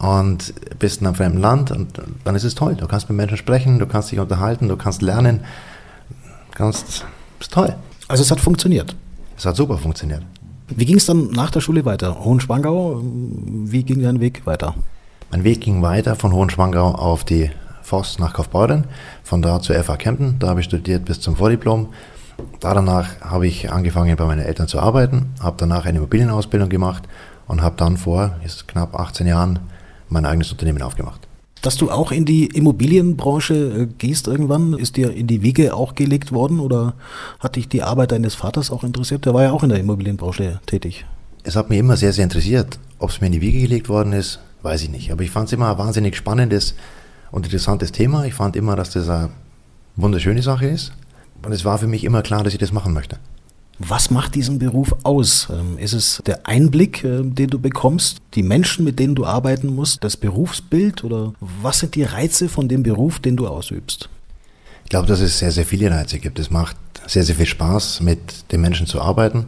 und 0.00 0.52
bist 0.78 1.00
in 1.00 1.06
einem 1.06 1.16
fremden 1.16 1.38
Land 1.38 1.70
und 1.70 2.02
dann 2.24 2.34
ist 2.34 2.44
es 2.44 2.54
toll. 2.54 2.74
Du 2.74 2.86
kannst 2.86 3.08
mit 3.08 3.16
Menschen 3.16 3.38
sprechen, 3.38 3.78
du 3.78 3.86
kannst 3.86 4.12
dich 4.12 4.20
unterhalten, 4.20 4.68
du 4.68 4.76
kannst 4.76 5.00
lernen, 5.00 5.40
kannst, 6.54 7.06
ist 7.40 7.52
toll. 7.52 7.74
Also 8.06 8.22
es 8.22 8.30
hat 8.30 8.38
funktioniert. 8.38 8.94
Es 9.38 9.46
hat 9.46 9.56
super 9.56 9.78
funktioniert. 9.78 10.22
Wie 10.68 10.84
ging 10.84 10.98
es 10.98 11.06
dann 11.06 11.30
nach 11.30 11.50
der 11.50 11.62
Schule 11.62 11.86
weiter? 11.86 12.22
Hohenschwangau, 12.22 13.00
wie 13.02 13.82
ging 13.82 14.02
dein 14.02 14.20
Weg 14.20 14.44
weiter? 14.44 14.74
Mein 15.30 15.42
Weg 15.42 15.62
ging 15.62 15.80
weiter 15.80 16.16
von 16.16 16.34
Hohenschwangau 16.34 16.90
auf 16.90 17.24
die 17.24 17.50
Voss 17.88 18.18
nach 18.18 18.34
Kaufbeuren, 18.34 18.84
von 19.24 19.40
da 19.40 19.60
zur 19.60 19.82
FA 19.82 19.96
Kempten. 19.96 20.38
Da 20.38 20.48
habe 20.48 20.60
ich 20.60 20.66
studiert 20.66 21.06
bis 21.06 21.20
zum 21.20 21.36
Vordiplom. 21.36 21.88
Danach 22.60 23.20
habe 23.20 23.46
ich 23.46 23.72
angefangen 23.72 24.14
bei 24.14 24.26
meinen 24.26 24.44
Eltern 24.44 24.68
zu 24.68 24.78
arbeiten, 24.78 25.34
habe 25.40 25.56
danach 25.58 25.86
eine 25.86 25.98
Immobilienausbildung 25.98 26.68
gemacht 26.68 27.04
und 27.46 27.62
habe 27.62 27.76
dann 27.76 27.96
vor 27.96 28.36
ist 28.44 28.68
knapp 28.68 28.94
18 28.94 29.26
Jahren 29.26 29.58
mein 30.10 30.26
eigenes 30.26 30.52
Unternehmen 30.52 30.82
aufgemacht. 30.82 31.26
Dass 31.62 31.76
du 31.76 31.90
auch 31.90 32.12
in 32.12 32.24
die 32.24 32.46
Immobilienbranche 32.46 33.54
äh, 33.54 33.86
gehst 33.86 34.28
irgendwann, 34.28 34.74
ist 34.74 34.96
dir 34.96 35.10
in 35.10 35.26
die 35.26 35.42
Wiege 35.42 35.74
auch 35.74 35.94
gelegt 35.94 36.30
worden 36.30 36.60
oder 36.60 36.94
hat 37.40 37.56
dich 37.56 37.68
die 37.68 37.82
Arbeit 37.82 38.12
deines 38.12 38.34
Vaters 38.34 38.70
auch 38.70 38.84
interessiert? 38.84 39.24
Der 39.24 39.34
war 39.34 39.42
ja 39.42 39.50
auch 39.50 39.64
in 39.64 39.70
der 39.70 39.80
Immobilienbranche 39.80 40.60
tätig. 40.66 41.04
Es 41.42 41.56
hat 41.56 41.70
mich 41.70 41.78
immer 41.78 41.96
sehr, 41.96 42.12
sehr 42.12 42.24
interessiert. 42.24 42.78
Ob 42.98 43.10
es 43.10 43.20
mir 43.20 43.28
in 43.28 43.32
die 43.32 43.40
Wiege 43.40 43.60
gelegt 43.60 43.88
worden 43.88 44.12
ist, 44.12 44.40
weiß 44.62 44.82
ich 44.82 44.90
nicht. 44.90 45.10
Aber 45.10 45.22
ich 45.22 45.30
fand 45.30 45.46
es 45.46 45.52
immer 45.52 45.70
ein 45.72 45.78
wahnsinnig 45.78 46.14
spannendes 46.14 46.74
und 47.30 47.46
interessantes 47.46 47.92
Thema. 47.92 48.24
Ich 48.24 48.34
fand 48.34 48.56
immer, 48.56 48.76
dass 48.76 48.90
das 48.90 49.08
eine 49.08 49.30
wunderschöne 49.96 50.42
Sache 50.42 50.66
ist. 50.66 50.92
Und 51.42 51.52
es 51.52 51.64
war 51.64 51.78
für 51.78 51.86
mich 51.86 52.04
immer 52.04 52.22
klar, 52.22 52.42
dass 52.42 52.52
ich 52.52 52.58
das 52.58 52.72
machen 52.72 52.92
möchte. 52.92 53.18
Was 53.80 54.10
macht 54.10 54.34
diesen 54.34 54.58
Beruf 54.58 54.94
aus? 55.04 55.48
Ähm, 55.50 55.78
ist 55.78 55.92
es 55.92 56.20
der 56.26 56.48
Einblick, 56.48 57.04
äh, 57.04 57.22
den 57.22 57.48
du 57.48 57.60
bekommst, 57.60 58.18
die 58.34 58.42
Menschen, 58.42 58.84
mit 58.84 58.98
denen 58.98 59.14
du 59.14 59.24
arbeiten 59.24 59.68
musst, 59.68 60.02
das 60.02 60.16
Berufsbild 60.16 61.04
oder 61.04 61.32
was 61.40 61.78
sind 61.78 61.94
die 61.94 62.02
Reize 62.02 62.48
von 62.48 62.68
dem 62.68 62.82
Beruf, 62.82 63.20
den 63.20 63.36
du 63.36 63.46
ausübst? 63.46 64.08
Ich 64.82 64.90
glaube, 64.90 65.06
dass 65.06 65.20
es 65.20 65.38
sehr, 65.38 65.52
sehr 65.52 65.64
viele 65.64 65.92
Reize 65.92 66.18
gibt. 66.18 66.40
Es 66.40 66.50
macht 66.50 66.76
sehr, 67.06 67.22
sehr 67.22 67.36
viel 67.36 67.46
Spaß, 67.46 68.00
mit 68.00 68.50
den 68.50 68.62
Menschen 68.62 68.86
zu 68.86 69.00
arbeiten. 69.00 69.46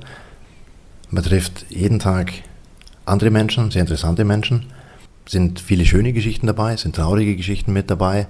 Man 1.10 1.24
trifft 1.24 1.66
jeden 1.68 1.98
Tag 1.98 2.32
andere 3.06 3.30
Menschen, 3.30 3.72
sehr 3.72 3.80
interessante 3.80 4.24
Menschen 4.24 4.66
sind 5.30 5.60
viele 5.60 5.86
schöne 5.86 6.12
Geschichten 6.12 6.48
dabei, 6.48 6.76
sind 6.76 6.96
traurige 6.96 7.36
Geschichten 7.36 7.72
mit 7.72 7.88
dabei. 7.88 8.26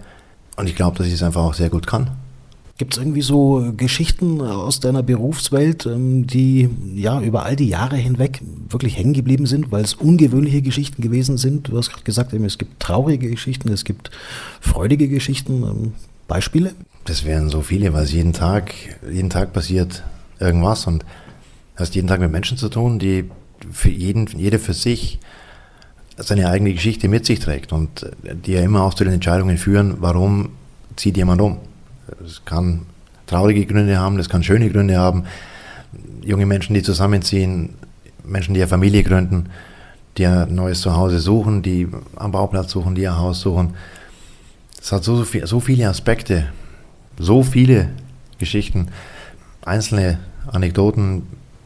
Und 0.56 0.68
ich 0.68 0.76
glaube, 0.76 0.98
dass 0.98 1.06
ich 1.06 1.14
es 1.14 1.22
einfach 1.22 1.42
auch 1.42 1.54
sehr 1.54 1.70
gut 1.70 1.86
kann. 1.86 2.10
Gibt 2.76 2.94
es 2.94 2.98
irgendwie 2.98 3.22
so 3.22 3.72
Geschichten 3.76 4.40
aus 4.40 4.80
deiner 4.80 5.02
Berufswelt, 5.02 5.86
ähm, 5.86 6.26
die 6.26 6.68
ja 6.94 7.20
über 7.20 7.44
all 7.44 7.56
die 7.56 7.68
Jahre 7.68 7.96
hinweg 7.96 8.40
wirklich 8.68 8.96
hängen 8.96 9.14
geblieben 9.14 9.46
sind, 9.46 9.72
weil 9.72 9.82
es 9.82 9.94
ungewöhnliche 9.94 10.62
Geschichten 10.62 11.02
gewesen 11.02 11.38
sind? 11.38 11.68
Du 11.68 11.78
hast 11.78 11.90
gerade 11.90 12.04
gesagt, 12.04 12.32
es 12.34 12.58
gibt 12.58 12.80
traurige 12.80 13.30
Geschichten, 13.30 13.70
es 13.70 13.84
gibt 13.84 14.10
freudige 14.60 15.08
Geschichten. 15.08 15.62
Ähm, 15.62 15.92
Beispiele? 16.28 16.74
Das 17.04 17.24
wären 17.24 17.48
so 17.48 17.62
viele, 17.62 17.92
weil 17.92 18.04
es 18.04 18.12
jeden 18.12 18.32
Tag, 18.32 18.72
jeden 19.10 19.30
Tag 19.30 19.52
passiert 19.52 20.04
irgendwas 20.38 20.86
und 20.86 21.04
hast 21.76 21.94
jeden 21.94 22.08
Tag 22.08 22.20
mit 22.20 22.30
Menschen 22.30 22.56
zu 22.56 22.68
tun, 22.68 22.98
die 22.98 23.24
für 23.72 23.90
jeden, 23.90 24.26
jeder 24.38 24.58
für 24.58 24.74
sich 24.74 25.18
seine 26.16 26.48
eigene 26.48 26.72
Geschichte 26.72 27.08
mit 27.08 27.26
sich 27.26 27.40
trägt 27.40 27.72
und 27.72 28.10
die 28.22 28.52
ja 28.52 28.60
immer 28.60 28.82
auch 28.82 28.94
zu 28.94 29.04
den 29.04 29.14
Entscheidungen 29.14 29.58
führen, 29.58 29.96
warum 30.00 30.50
zieht 30.96 31.16
jemand 31.16 31.40
um. 31.40 31.58
Es 32.24 32.44
kann 32.44 32.82
traurige 33.26 33.64
Gründe 33.64 33.98
haben, 33.98 34.16
das 34.16 34.28
kann 34.28 34.42
schöne 34.42 34.70
Gründe 34.70 34.98
haben. 34.98 35.24
Junge 36.22 36.46
Menschen, 36.46 36.74
die 36.74 36.82
zusammenziehen, 36.82 37.70
Menschen, 38.24 38.54
die 38.54 38.60
eine 38.60 38.68
Familie 38.68 39.02
gründen, 39.02 39.46
die 40.18 40.26
ein 40.26 40.54
neues 40.54 40.80
Zuhause 40.80 41.20
suchen, 41.20 41.62
die 41.62 41.88
am 42.16 42.32
Bauplatz 42.32 42.72
suchen, 42.72 42.94
die 42.94 43.08
ein 43.08 43.16
Haus 43.16 43.40
suchen. 43.40 43.74
Es 44.80 44.92
hat 44.92 45.04
so, 45.04 45.22
so, 45.22 45.46
so 45.46 45.60
viele 45.60 45.88
Aspekte, 45.88 46.46
so 47.18 47.42
viele 47.42 47.88
Geschichten, 48.38 48.88
einzelne 49.64 50.18
Anekdoten 50.50 51.22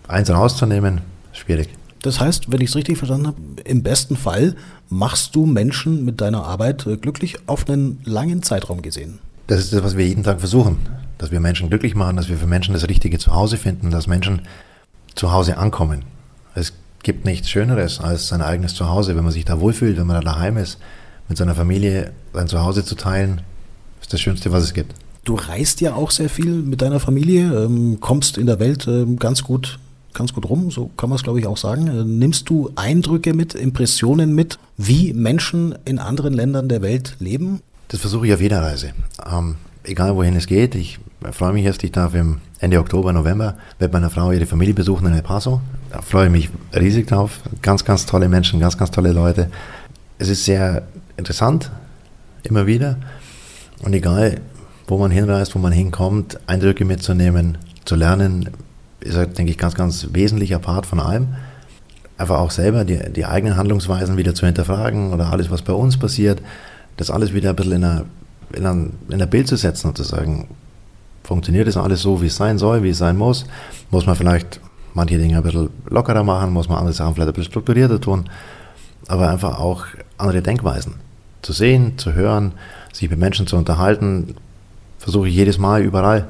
einzeln 0.09 0.37
rauszunehmen, 0.37 1.01
schwierig. 1.33 1.71
Das 2.05 2.21
heißt, 2.21 2.53
wenn 2.53 2.61
ich 2.61 2.69
es 2.69 2.77
richtig 2.77 2.99
verstanden 2.99 3.29
habe, 3.29 3.39
im 3.65 3.83
besten 3.83 4.15
Fall 4.15 4.57
machst 4.91 5.35
du 5.35 5.47
Menschen 5.47 6.05
mit 6.05 6.21
deiner 6.21 6.45
Arbeit 6.45 6.87
äh, 6.87 6.99
glücklich 6.99 7.39
auf 7.47 7.67
einen 7.67 7.99
langen 8.05 8.43
Zeitraum 8.43 8.83
gesehen. 8.83 9.21
Das 9.47 9.61
ist 9.61 9.73
das, 9.73 9.83
was 9.83 9.97
wir 9.97 10.07
jeden 10.07 10.23
Tag 10.23 10.39
versuchen, 10.39 10.77
dass 11.17 11.31
wir 11.31 11.41
Menschen 11.41 11.71
glücklich 11.71 11.95
machen, 11.95 12.17
dass 12.17 12.29
wir 12.29 12.37
für 12.37 12.47
Menschen 12.47 12.75
das 12.75 12.87
richtige 12.89 13.19
Zuhause 13.19 13.57
finden, 13.57 13.91
dass 13.91 14.07
Menschen 14.07 14.43
zu 15.15 15.33
Hause 15.33 15.57
ankommen. 15.57 16.03
Es 16.55 16.75
gibt 17.03 17.25
nichts 17.25 17.49
Schöneres 17.49 18.01
als 18.01 18.29
sein 18.29 18.43
eigenes 18.43 18.75
Zuhause, 18.75 19.17
wenn 19.17 19.25
man 19.25 19.33
sich 19.33 19.47
da 19.47 19.59
wohlfühlt, 19.59 19.97
wenn 19.97 20.07
man 20.07 20.17
da 20.17 20.33
daheim 20.33 20.59
ist, 20.59 20.77
mit 21.31 21.39
seiner 21.39 21.55
Familie 21.55 22.13
sein 22.35 22.49
Zuhause 22.49 22.85
zu 22.85 22.97
teilen, 22.97 23.41
ist 24.03 24.13
das 24.13 24.21
Schönste, 24.21 24.53
was 24.53 24.63
es 24.63 24.75
gibt. 24.75 24.95
Du 25.25 25.37
reist 25.37 25.81
ja 25.81 25.95
auch 25.95 26.11
sehr 26.11 26.29
viel 26.29 26.53
mit 26.53 26.83
deiner 26.83 27.01
Familie, 27.01 27.65
ähm, 27.65 27.97
kommst 28.01 28.37
in 28.37 28.45
der 28.45 28.61
Welt 28.61 28.87
ähm, 28.87 29.19
ganz 29.19 29.43
gut 29.43 29.79
ganz 30.14 30.33
gut 30.33 30.49
rum, 30.49 30.71
so 30.71 30.90
kann 30.97 31.11
man 31.11 31.16
es 31.16 31.23
glaube 31.23 31.40
ich 31.40 31.47
auch 31.47 31.56
sagen. 31.56 31.88
Äh, 31.88 32.04
nimmst 32.04 32.49
du 32.49 32.71
Eindrücke 32.76 33.35
mit, 33.35 33.54
Impressionen 33.54 34.35
mit, 34.35 34.59
wie 34.76 35.12
Menschen 35.12 35.75
in 35.85 35.99
anderen 35.99 36.33
Ländern 36.33 36.68
der 36.68 36.83
Welt 36.83 37.16
leben? 37.18 37.61
Das 37.88 38.00
versuche 38.00 38.26
ich 38.26 38.35
auf 38.35 38.40
jeder 38.40 38.62
Reise. 38.62 38.92
Ähm, 39.30 39.56
egal 39.85 40.16
wohin 40.16 40.37
es 40.37 40.47
geht. 40.47 40.75
Ich 40.75 40.99
freue 41.33 41.52
mich 41.52 41.64
jetzt, 41.64 41.83
ich 41.85 41.92
darf 41.92 42.14
im 42.14 42.38
Ende 42.59 42.78
Oktober, 42.78 43.12
November 43.12 43.56
mit 43.78 43.92
meiner 43.92 44.11
Frau 44.11 44.33
ihre 44.33 44.47
Familie 44.47 44.75
besuchen 44.75 45.06
in 45.06 45.12
El 45.12 45.23
Paso. 45.23 45.61
Da 45.90 46.00
freue 46.02 46.26
ich 46.26 46.33
mich 46.33 46.50
riesig 46.75 47.06
drauf. 47.06 47.40
Ganz, 47.62 47.85
ganz 47.85 48.06
tolle 48.06 48.28
Menschen, 48.28 48.61
ganz, 48.61 48.78
ganz 48.78 48.90
tolle 48.90 49.12
Leute. 49.12 49.50
Es 50.18 50.28
ist 50.28 50.44
sehr 50.44 50.83
interessant, 51.16 51.71
immer 52.42 52.66
wieder. 52.66 52.97
Und 53.83 53.92
egal, 53.92 54.40
wo 54.87 54.99
man 54.99 55.11
hinreist, 55.11 55.54
wo 55.54 55.59
man 55.59 55.73
hinkommt, 55.73 56.38
Eindrücke 56.47 56.85
mitzunehmen, 56.85 57.59
zu 57.85 57.97
lernen, 57.97 58.50
ist, 59.05 59.17
denke 59.39 59.51
ich, 59.51 59.59
ganz, 59.59 59.75
ganz 59.75 60.09
wesentlicher 60.13 60.59
Part 60.59 60.87
von 60.87 61.01
allem. 61.01 61.29
Einfach 62.17 62.39
auch 62.39 62.51
selber 62.51 62.85
die, 62.85 62.99
die 63.13 63.27
eigenen 63.27 63.57
Handlungsweisen 63.57 64.17
wieder 64.17 64.35
zu 64.35 64.47
hinterfragen 64.47 65.13
oder 65.13 65.33
alles, 65.33 65.51
was 65.51 65.63
bei 65.63 65.73
uns 65.73 65.97
passiert, 65.97 66.41
das 66.97 67.11
alles 67.11 67.35
wieder 67.35 67.51
ein 67.51 67.57
bisschen 67.57 67.73
in 67.73 67.85
einer, 67.85 68.05
in 68.53 68.67
einer, 68.67 68.87
in 69.09 69.15
einer 69.15 69.27
Bild 69.27 69.49
zu 69.49 69.57
setzen 69.57 69.89
und 69.89 69.97
zu 69.97 70.05
sagen, 70.05 70.49
funktioniert 71.25 71.67
das 71.67 71.77
alles 71.77 72.03
so, 72.03 72.23
wie 72.23 72.27
es 72.27 72.37
sein 72.37 72.59
soll, 72.59 72.83
wie 72.83 72.91
es 72.91 72.99
sein 72.99 73.17
muss? 73.17 73.47
Muss 73.91 74.07
man 74.07 74.15
vielleicht 74.15 74.61
manche 74.93 75.19
Dinge 75.19 75.37
ein 75.37 75.43
bisschen 75.43 75.71
lockerer 75.89 76.23
machen, 76.23 76.53
muss 76.53 76.69
man 76.69 76.79
andere 76.79 76.95
Sachen 76.95 77.15
vielleicht 77.15 77.29
ein 77.29 77.35
bisschen 77.35 77.51
strukturierter 77.51 78.01
tun, 78.01 78.29
aber 79.09 79.31
einfach 79.31 79.59
auch 79.59 79.87
andere 80.19 80.41
Denkweisen 80.41 80.95
zu 81.43 81.53
sehen, 81.53 81.99
zu 81.99 82.15
hören, 82.15 82.53
sich 82.93 83.11
mit 83.11 83.19
Menschen 83.19 83.47
zu 83.47 83.57
unterhalten, 83.57 84.37
versuche 84.99 85.29
ich 85.29 85.35
jedes 85.35 85.59
Mal 85.59 85.83
überall 85.83 86.29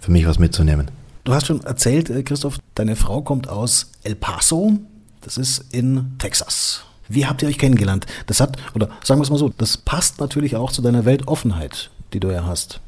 für 0.00 0.10
mich 0.10 0.26
was 0.26 0.38
mitzunehmen. 0.38 0.90
Du 1.24 1.34
hast 1.34 1.46
schon 1.46 1.62
erzählt, 1.62 2.10
äh, 2.10 2.22
Christoph, 2.22 2.58
deine 2.74 2.96
Frau 2.96 3.22
kommt 3.22 3.48
aus 3.48 3.90
El 4.02 4.14
Paso. 4.14 4.78
Das 5.20 5.36
ist 5.36 5.64
in 5.72 6.14
Texas. 6.18 6.84
Wie 7.08 7.26
habt 7.26 7.42
ihr 7.42 7.48
euch 7.48 7.58
kennengelernt? 7.58 8.06
Das 8.26 8.40
hat, 8.40 8.56
oder 8.74 8.88
sagen 9.02 9.20
wir 9.20 9.24
es 9.24 9.30
mal 9.30 9.38
so, 9.38 9.48
das 9.48 9.76
passt 9.76 10.20
natürlich 10.20 10.56
auch 10.56 10.72
zu 10.72 10.82
deiner 10.82 11.04
Weltoffenheit, 11.04 11.90
die 12.12 12.20
du 12.20 12.30
ja 12.30 12.44
hast. 12.44 12.80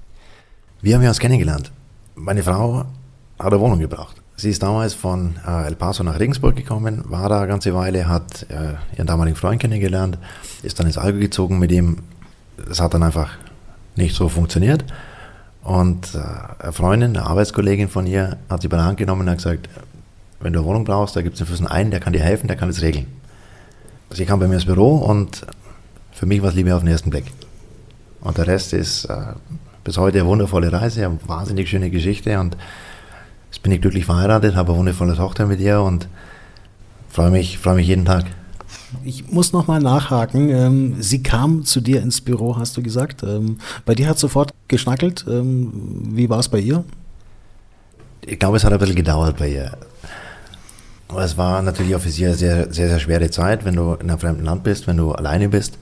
Wie 0.83 0.95
haben 0.95 1.03
wir 1.03 1.09
uns 1.09 1.19
kennengelernt? 1.19 1.73
Meine 2.15 2.43
Frau 2.43 2.85
hat 3.39 3.53
eine 3.53 3.61
Wohnung 3.61 3.79
gebraucht. 3.79 4.17
Sie 4.37 4.51
ist 4.51 4.63
damals 4.63 4.95
von 4.95 5.37
äh, 5.47 5.67
El 5.67 5.77
Paso 5.77 6.03
nach 6.03 6.19
Regensburg 6.19 6.57
gekommen, 6.57 7.03
war 7.07 7.29
da 7.29 7.39
eine 7.41 7.49
ganze 7.49 7.75
Weile, 7.75 8.09
hat 8.09 8.47
äh, 8.49 8.75
ihren 8.97 9.07
damaligen 9.07 9.37
Freund 9.37 9.61
kennengelernt, 9.61 10.19
ist 10.63 10.79
dann 10.79 10.87
ins 10.87 10.97
Alge 10.97 11.19
gezogen 11.19 11.59
mit 11.59 11.71
ihm. 11.73 11.99
Es 12.71 12.81
hat 12.81 12.95
dann 12.95 13.03
einfach 13.03 13.31
nicht 13.97 14.15
so 14.15 14.29
funktioniert. 14.29 14.85
Und 15.63 16.15
äh, 16.15 16.63
eine 16.63 16.73
Freundin, 16.73 17.17
eine 17.17 17.27
Arbeitskollegin 17.27 17.89
von 17.89 18.07
ihr, 18.07 18.39
hat 18.49 18.63
sie 18.63 18.69
bei 18.69 18.77
der 18.77 18.87
Hand 18.87 18.99
genommen 18.99 19.23
und 19.23 19.31
hat 19.31 19.39
gesagt, 19.39 19.69
wenn 20.41 20.53
du 20.53 20.61
eine 20.61 20.67
Wohnung 20.67 20.85
brauchst, 20.85 21.17
da 21.17 21.23
gibt 21.23 21.41
es 21.41 21.67
einen, 21.67 21.91
der 21.91 22.01
kann 22.01 22.13
dir 22.13 22.23
helfen, 22.23 22.47
der 22.47 22.57
kann 22.57 22.69
das 22.69 22.81
regeln. 22.81 23.07
Sie 24.11 24.25
kam 24.25 24.41
bei 24.41 24.49
mir 24.49 24.55
ins 24.55 24.65
Büro 24.65 24.97
und 24.97 25.47
für 26.13 26.27
mich 26.27 26.43
war 26.43 26.49
es 26.49 26.55
Liebe 26.55 26.75
auf 26.75 26.81
den 26.81 26.89
ersten 26.89 27.11
Blick. 27.11 27.27
Und 28.21 28.39
der 28.39 28.47
Rest 28.47 28.73
ist 28.73 29.05
äh, 29.05 29.17
bis 29.85 29.99
heute 29.99 30.21
eine 30.21 30.29
wundervolle 30.29 30.73
Reise, 30.73 31.05
eine 31.05 31.19
wahnsinnig 31.27 31.69
schöne 31.69 31.91
Geschichte 31.91 32.39
und 32.41 32.57
jetzt 33.51 33.63
bin 33.63 33.73
ich 33.73 33.81
glücklich 33.81 34.07
verheiratet, 34.07 34.57
habe 34.57 34.73
eine 34.73 34.79
wundervolle 34.79 35.15
Tochter 35.15 35.47
mit 35.47 35.61
ihr 35.61 35.81
und 35.81 36.09
freue 37.09 37.31
mich, 37.31 37.59
freue 37.59 37.77
mich 37.77 37.87
jeden 37.87 38.05
Tag. 38.05 38.25
Ich 39.05 39.31
muss 39.31 39.53
nochmal 39.53 39.81
nachhaken. 39.81 40.51
Ähm, 40.51 40.97
sie 41.01 41.23
kam 41.23 41.65
zu 41.65 41.81
dir 41.81 42.03
ins 42.03 42.21
Büro, 42.21 42.57
hast 42.57 42.77
du 42.77 42.83
gesagt. 42.83 43.23
Ähm, 43.23 43.59
bei 43.85 43.95
dir 43.95 44.09
hat 44.09 44.19
sofort 44.19 44.53
geschnackelt. 44.69 45.25
Ähm, 45.29 45.71
wie 46.13 46.29
war 46.29 46.41
es 46.41 46.49
bei 46.49 46.59
ihr? 46.59 46.85
Ich 48.27 48.39
glaube, 48.39 48.57
es 48.57 48.65
hat 48.65 48.73
ein 48.73 48.79
bisschen 48.79 48.97
gedauert 48.97 49.39
bei 49.39 49.49
ihr. 49.49 49.77
Aber 51.09 51.25
es 51.25 51.37
war 51.37 51.63
natürlich 51.63 51.95
auch 51.95 52.01
für 52.01 52.11
sie 52.11 52.27
eine 52.27 52.35
sehr, 52.35 52.73
sehr, 52.73 52.89
sehr 52.89 53.01
schwere 53.01 53.31
Zeit, 53.31 53.65
wenn 53.65 53.75
du 53.75 53.95
in 53.95 54.11
einem 54.11 54.19
fremden 54.19 54.45
Land 54.45 54.63
bist, 54.63 54.87
wenn 54.87 54.97
du 54.97 55.13
alleine 55.13 55.49
bist, 55.49 55.77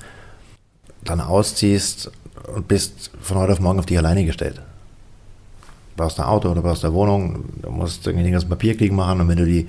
dann 1.04 1.20
ausziehst 1.20 2.10
und 2.54 2.66
bist 2.68 3.10
von 3.20 3.36
heute 3.36 3.52
auf 3.52 3.60
morgen 3.60 3.78
auf 3.78 3.86
dich 3.86 3.98
alleine 3.98 4.24
gestellt. 4.24 4.56
Du 4.56 6.02
brauchst 6.02 6.18
ein 6.18 6.26
Auto 6.26 6.50
oder 6.50 6.62
brauchst 6.62 6.84
eine 6.84 6.94
Wohnung, 6.94 7.44
du 7.60 7.70
musst 7.70 8.06
irgendwie 8.06 8.24
den 8.24 8.32
ganzen 8.32 8.48
Papierkrieg 8.48 8.92
machen 8.92 9.20
und 9.20 9.28
wenn 9.28 9.36
du 9.36 9.44
die 9.44 9.66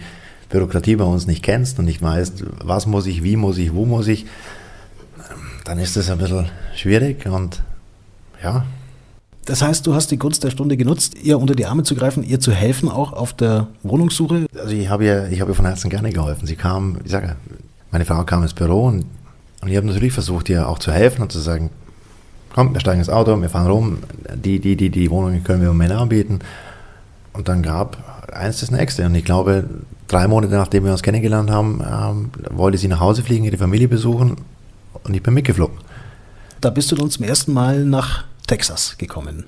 Bürokratie 0.50 0.96
bei 0.96 1.04
uns 1.04 1.28
nicht 1.28 1.44
kennst 1.44 1.80
und 1.80 1.86
nicht 1.86 2.02
weißt, 2.02 2.44
was 2.64 2.86
muss 2.86 3.06
ich, 3.06 3.24
wie 3.24 3.36
muss 3.36 3.58
ich, 3.58 3.74
wo 3.74 3.86
muss 3.86 4.08
ich, 4.08 4.26
dann 5.64 5.80
ist 5.80 5.96
das 5.96 6.10
ein 6.10 6.18
bisschen 6.18 6.50
schwierig 6.76 7.26
und 7.28 7.62
ja. 8.44 8.66
Das 9.46 9.62
heißt, 9.62 9.86
du 9.88 9.94
hast 9.94 10.12
die 10.12 10.18
Gunst 10.18 10.44
der 10.44 10.52
Stunde 10.52 10.78
genutzt, 10.78 11.16
ihr 11.22 11.40
unter 11.40 11.56
die 11.56 11.66
Arme 11.66 11.84
zu 11.84 11.96
greifen, 11.96 12.24
ihr 12.24 12.40
zu 12.40 12.52
helfen, 12.52 12.90
auch 12.90 13.14
auf 13.14 13.34
der 13.34 13.68
Wohnungssuche? 13.84 14.46
Also 14.60 14.76
ich 14.76 14.90
habe 14.90 15.06
ihr, 15.06 15.30
ich 15.32 15.42
habe 15.42 15.52
ihr 15.52 15.56
von 15.56 15.66
Herzen 15.66 15.90
gerne 15.90 16.12
geholfen. 16.12 16.46
Sie 16.46 16.56
kam, 16.56 16.98
ich 17.04 17.12
sage, 17.12 17.36
meine 17.92 18.06
Frau 18.06 18.24
kam 18.26 18.44
ins 18.44 18.54
Büro 18.54 18.86
und, 18.86 19.06
und 19.62 19.68
ich 19.68 19.76
habe 19.76 19.88
natürlich 19.88 20.14
versucht, 20.14 20.50
ihr 20.50 20.68
auch 20.68 20.80
zu 20.80 20.92
helfen 20.92 21.22
und 21.22 21.32
zu 21.32 21.40
sagen, 21.40 21.70
komm, 22.54 22.74
wir 22.74 22.80
steigen 22.80 23.00
ins 23.00 23.10
Auto, 23.10 23.40
wir 23.40 23.50
fahren 23.50 23.68
rum, 23.68 23.98
die, 24.36 24.60
die, 24.60 24.76
die, 24.76 24.90
die 24.90 25.10
Wohnungen 25.10 25.44
können 25.44 25.62
wir 25.62 25.70
im 25.70 25.78
Moment 25.78 25.94
anbieten. 25.94 26.40
Und 27.34 27.48
dann 27.48 27.62
gab 27.62 28.30
eins 28.32 28.60
das 28.60 28.72
nächste. 28.72 29.06
Und 29.06 29.16
ich 29.16 29.26
glaube, 29.26 29.66
drei 30.10 30.28
Monate 30.28 30.54
nachdem 30.54 30.84
wir 30.84 30.92
uns 30.92 31.02
kennengelernt 31.02 31.50
haben, 31.50 31.82
ähm, 31.82 32.32
wollte 32.50 32.78
sie 32.78 32.90
nach 32.90 33.00
Hause 33.00 33.24
fliegen, 33.24 33.46
ihre 33.46 33.58
Familie 33.58 33.88
besuchen 33.88 34.36
und 35.04 35.16
ich 35.16 35.24
bin 35.24 35.34
mitgeflogen. 35.34 35.78
Da 36.60 36.70
bist 36.70 36.92
du 36.92 36.96
dann 36.96 37.10
zum 37.10 37.24
ersten 37.24 37.54
Mal 37.54 37.86
nach 37.86 38.26
Texas 38.46 38.98
gekommen. 38.98 39.46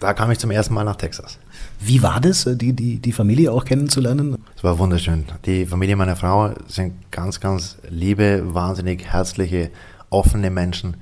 Da 0.00 0.12
kam 0.12 0.30
ich 0.32 0.38
zum 0.38 0.50
ersten 0.50 0.74
Mal 0.74 0.84
nach 0.84 0.96
Texas. 0.96 1.38
Wie 1.78 2.02
war 2.02 2.20
das, 2.20 2.44
äh, 2.44 2.56
die, 2.56 2.72
die, 2.72 2.98
die 2.98 3.12
Familie 3.12 3.52
auch 3.52 3.64
kennenzulernen? 3.64 4.36
Es 4.56 4.64
war 4.64 4.78
wunderschön. 4.78 5.24
Die 5.46 5.64
Familie 5.64 5.96
meiner 5.96 6.16
Frau 6.16 6.50
sind 6.66 6.94
ganz, 7.10 7.38
ganz 7.38 7.76
liebe, 7.88 8.42
wahnsinnig 8.52 9.04
herzliche, 9.04 9.70
offene 10.10 10.50
Menschen 10.50 10.96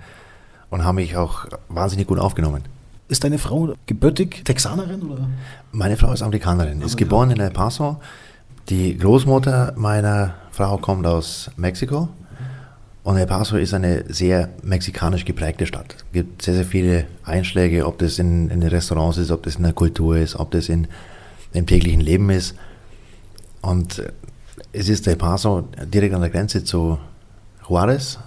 und 0.68 0.84
haben 0.84 0.96
mich 0.96 1.16
auch 1.16 1.46
wahnsinnig 1.68 2.06
gut 2.06 2.18
aufgenommen. 2.18 2.62
Ist 3.08 3.24
deine 3.24 3.38
Frau 3.38 3.74
gebürtig 3.86 4.44
Texanerin? 4.44 5.02
Oder? 5.02 5.28
Meine 5.72 5.96
Frau 5.96 6.12
ist 6.12 6.22
Amerikanerin, 6.22 6.82
ist 6.82 6.96
geboren 6.96 7.30
in 7.30 7.40
El 7.40 7.50
Paso. 7.50 8.00
Die 8.68 8.96
Großmutter 8.96 9.74
meiner 9.76 10.34
Frau 10.52 10.78
kommt 10.78 11.06
aus 11.06 11.50
Mexiko. 11.56 12.08
Und 13.02 13.16
El 13.16 13.26
Paso 13.26 13.56
ist 13.56 13.72
eine 13.72 14.04
sehr 14.12 14.50
mexikanisch 14.62 15.24
geprägte 15.24 15.66
Stadt. 15.66 15.96
Es 15.96 16.04
gibt 16.12 16.42
sehr, 16.42 16.54
sehr 16.54 16.64
viele 16.64 17.06
Einschläge, 17.24 17.86
ob 17.86 17.98
das 17.98 18.18
in, 18.18 18.50
in 18.50 18.60
den 18.60 18.68
Restaurants 18.68 19.16
ist, 19.16 19.30
ob 19.30 19.42
das 19.42 19.56
in 19.56 19.62
der 19.62 19.72
Kultur 19.72 20.18
ist, 20.18 20.36
ob 20.36 20.50
das 20.50 20.68
in, 20.68 20.86
im 21.52 21.66
täglichen 21.66 22.00
Leben 22.00 22.28
ist. 22.30 22.54
Und 23.62 24.02
es 24.72 24.88
ist 24.88 25.06
El 25.08 25.16
Paso 25.16 25.66
direkt 25.92 26.14
an 26.14 26.20
der 26.20 26.30
Grenze 26.30 26.62
zu 26.62 26.98
Juarez 27.68 28.18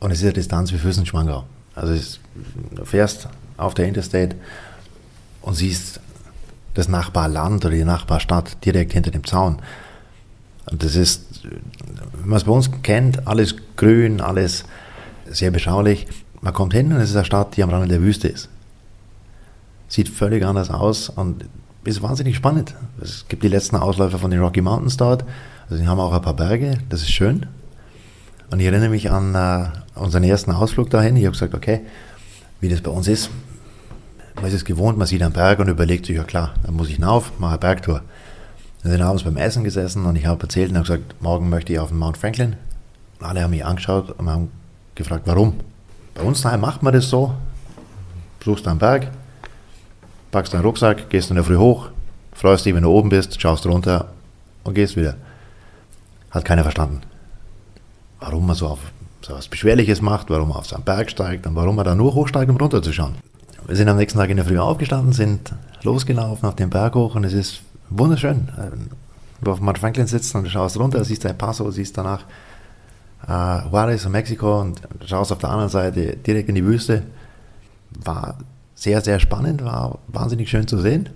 und 0.00 0.10
es 0.10 0.18
ist 0.18 0.24
eine 0.24 0.32
Distanz 0.34 0.72
wie 0.72 0.78
Füssen-Schwangau. 0.78 1.44
Also 1.74 1.94
es, 1.94 2.20
fährst 2.84 3.28
auf 3.56 3.74
der 3.74 3.86
Interstate 3.86 4.36
und 5.42 5.54
siehst 5.54 6.00
das 6.74 6.88
Nachbarland 6.88 7.64
oder 7.64 7.74
die 7.74 7.84
Nachbarstadt 7.84 8.64
direkt 8.64 8.92
hinter 8.92 9.10
dem 9.10 9.24
Zaun. 9.24 9.60
Das 10.70 10.94
ist, 10.94 11.42
wenn 11.42 12.28
man 12.28 12.36
es 12.36 12.44
bei 12.44 12.52
uns 12.52 12.70
kennt, 12.82 13.26
alles 13.26 13.56
grün, 13.76 14.20
alles 14.20 14.64
sehr 15.26 15.50
beschaulich. 15.50 16.06
Man 16.40 16.52
kommt 16.52 16.74
hin 16.74 16.92
und 16.92 17.00
es 17.00 17.10
ist 17.10 17.16
eine 17.16 17.24
Stadt, 17.24 17.56
die 17.56 17.62
am 17.62 17.70
Rande 17.70 17.88
der 17.88 18.02
Wüste 18.02 18.28
ist. 18.28 18.48
Sieht 19.88 20.08
völlig 20.08 20.44
anders 20.44 20.70
aus 20.70 21.08
und 21.08 21.44
ist 21.84 22.02
wahnsinnig 22.02 22.36
spannend. 22.36 22.74
Es 23.00 23.26
gibt 23.28 23.42
die 23.42 23.48
letzten 23.48 23.76
Ausläufer 23.76 24.18
von 24.18 24.30
den 24.30 24.40
Rocky 24.40 24.60
Mountains 24.60 24.96
dort. 24.96 25.24
Also 25.68 25.82
die 25.82 25.88
haben 25.88 25.98
auch 25.98 26.12
ein 26.12 26.22
paar 26.22 26.34
Berge, 26.34 26.78
das 26.88 27.00
ist 27.00 27.10
schön. 27.10 27.46
Und 28.50 28.60
ich 28.60 28.66
erinnere 28.66 28.90
mich 28.90 29.10
an 29.10 29.34
uh, 29.34 30.00
unseren 30.00 30.24
ersten 30.24 30.50
Ausflug 30.50 30.90
dahin. 30.90 31.16
Ich 31.16 31.24
habe 31.24 31.32
gesagt, 31.32 31.54
okay, 31.54 31.80
wie 32.60 32.68
das 32.68 32.80
bei 32.80 32.90
uns 32.90 33.08
ist, 33.08 33.30
man 34.36 34.46
ist 34.46 34.54
es 34.54 34.64
gewohnt, 34.64 34.98
man 34.98 35.06
sieht 35.06 35.22
einen 35.22 35.32
Berg 35.32 35.58
und 35.58 35.68
überlegt 35.68 36.06
sich, 36.06 36.16
ja 36.16 36.24
klar, 36.24 36.54
dann 36.62 36.74
muss 36.74 36.88
ich 36.88 36.96
hinauf, 36.96 37.32
mache 37.38 37.52
eine 37.52 37.58
Bergtour. 37.58 38.02
Wir 38.82 38.92
sind 38.92 39.02
abends 39.02 39.24
beim 39.24 39.36
Essen 39.36 39.64
gesessen 39.64 40.06
und 40.06 40.16
ich 40.16 40.26
habe 40.26 40.42
erzählt 40.42 40.70
und 40.70 40.76
habe 40.76 40.86
gesagt, 40.86 41.20
morgen 41.20 41.48
möchte 41.48 41.72
ich 41.72 41.78
auf 41.78 41.88
den 41.88 41.98
Mount 41.98 42.16
Franklin 42.16 42.56
alle 43.22 43.42
haben 43.42 43.50
mich 43.50 43.64
angeschaut 43.64 44.10
und 44.18 44.28
haben 44.28 44.50
gefragt, 44.94 45.22
warum. 45.26 45.54
Bei 46.14 46.22
uns 46.22 46.42
daheim 46.42 46.60
macht 46.60 46.82
man 46.82 46.92
das 46.92 47.08
so, 47.08 47.34
suchst 48.44 48.66
einen 48.66 48.78
Berg, 48.78 49.08
packst 50.30 50.52
deinen 50.52 50.62
Rucksack, 50.62 51.08
gehst 51.10 51.30
in 51.30 51.36
der 51.36 51.44
Früh 51.44 51.56
hoch, 51.56 51.88
freust 52.32 52.66
dich, 52.66 52.74
wenn 52.74 52.82
du 52.82 52.90
oben 52.90 53.10
bist, 53.10 53.40
schaust 53.40 53.66
runter 53.66 54.12
und 54.64 54.74
gehst 54.74 54.96
wieder. 54.96 55.16
Hat 56.30 56.44
keiner 56.44 56.62
verstanden. 56.62 57.00
Warum 58.20 58.46
man 58.46 58.56
so 58.56 58.68
auf 58.68 58.78
so 59.22 59.34
was 59.34 59.48
Beschwerliches 59.48 60.00
macht, 60.00 60.30
warum 60.30 60.48
man 60.48 60.58
auf 60.58 60.66
so 60.66 60.76
einen 60.76 60.84
Berg 60.84 61.10
steigt 61.10 61.46
und 61.46 61.54
warum 61.54 61.76
man 61.76 61.84
da 61.84 61.94
nur 61.94 62.14
hochsteigt, 62.14 62.50
um 62.50 62.56
runterzuschauen. 62.56 63.16
Wir 63.70 63.76
sind 63.76 63.88
am 63.88 63.98
nächsten 63.98 64.18
Tag 64.18 64.28
in 64.30 64.36
der 64.36 64.44
Früh 64.44 64.58
aufgestanden, 64.58 65.12
sind 65.12 65.54
losgelaufen 65.84 66.48
auf 66.48 66.56
den 66.56 66.70
Berg 66.70 66.96
hoch 66.96 67.14
und 67.14 67.22
es 67.22 67.32
ist 67.32 67.60
wunderschön. 67.88 68.48
Du 69.42 69.52
auf 69.52 69.60
Mount 69.60 69.78
Franklin 69.78 70.08
sitzt 70.08 70.34
und 70.34 70.42
du 70.42 70.50
schaust 70.50 70.76
runter, 70.76 71.04
siehst 71.04 71.24
ein 71.24 71.38
Paso, 71.38 71.70
siehst 71.70 71.96
danach 71.96 72.24
äh, 73.28 73.68
Juarez 73.70 74.04
in 74.04 74.10
Mexiko 74.10 74.62
und 74.62 74.80
schaust 75.06 75.30
auf 75.30 75.38
der 75.38 75.50
anderen 75.50 75.68
Seite 75.68 76.16
direkt 76.16 76.48
in 76.48 76.56
die 76.56 76.64
Wüste. 76.64 77.04
War 77.92 78.38
sehr, 78.74 79.02
sehr 79.02 79.20
spannend, 79.20 79.62
war 79.62 80.00
wahnsinnig 80.08 80.50
schön 80.50 80.66
zu 80.66 80.80
sehen. 80.80 81.08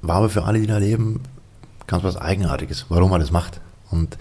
War 0.00 0.18
aber 0.18 0.28
für 0.28 0.44
alle, 0.44 0.60
die 0.60 0.68
da 0.68 0.78
leben, 0.78 1.20
ganz 1.88 2.04
was 2.04 2.16
Eigenartiges, 2.16 2.86
warum 2.88 3.10
man 3.10 3.20
das 3.20 3.32
macht. 3.32 3.60
Und 3.90 4.16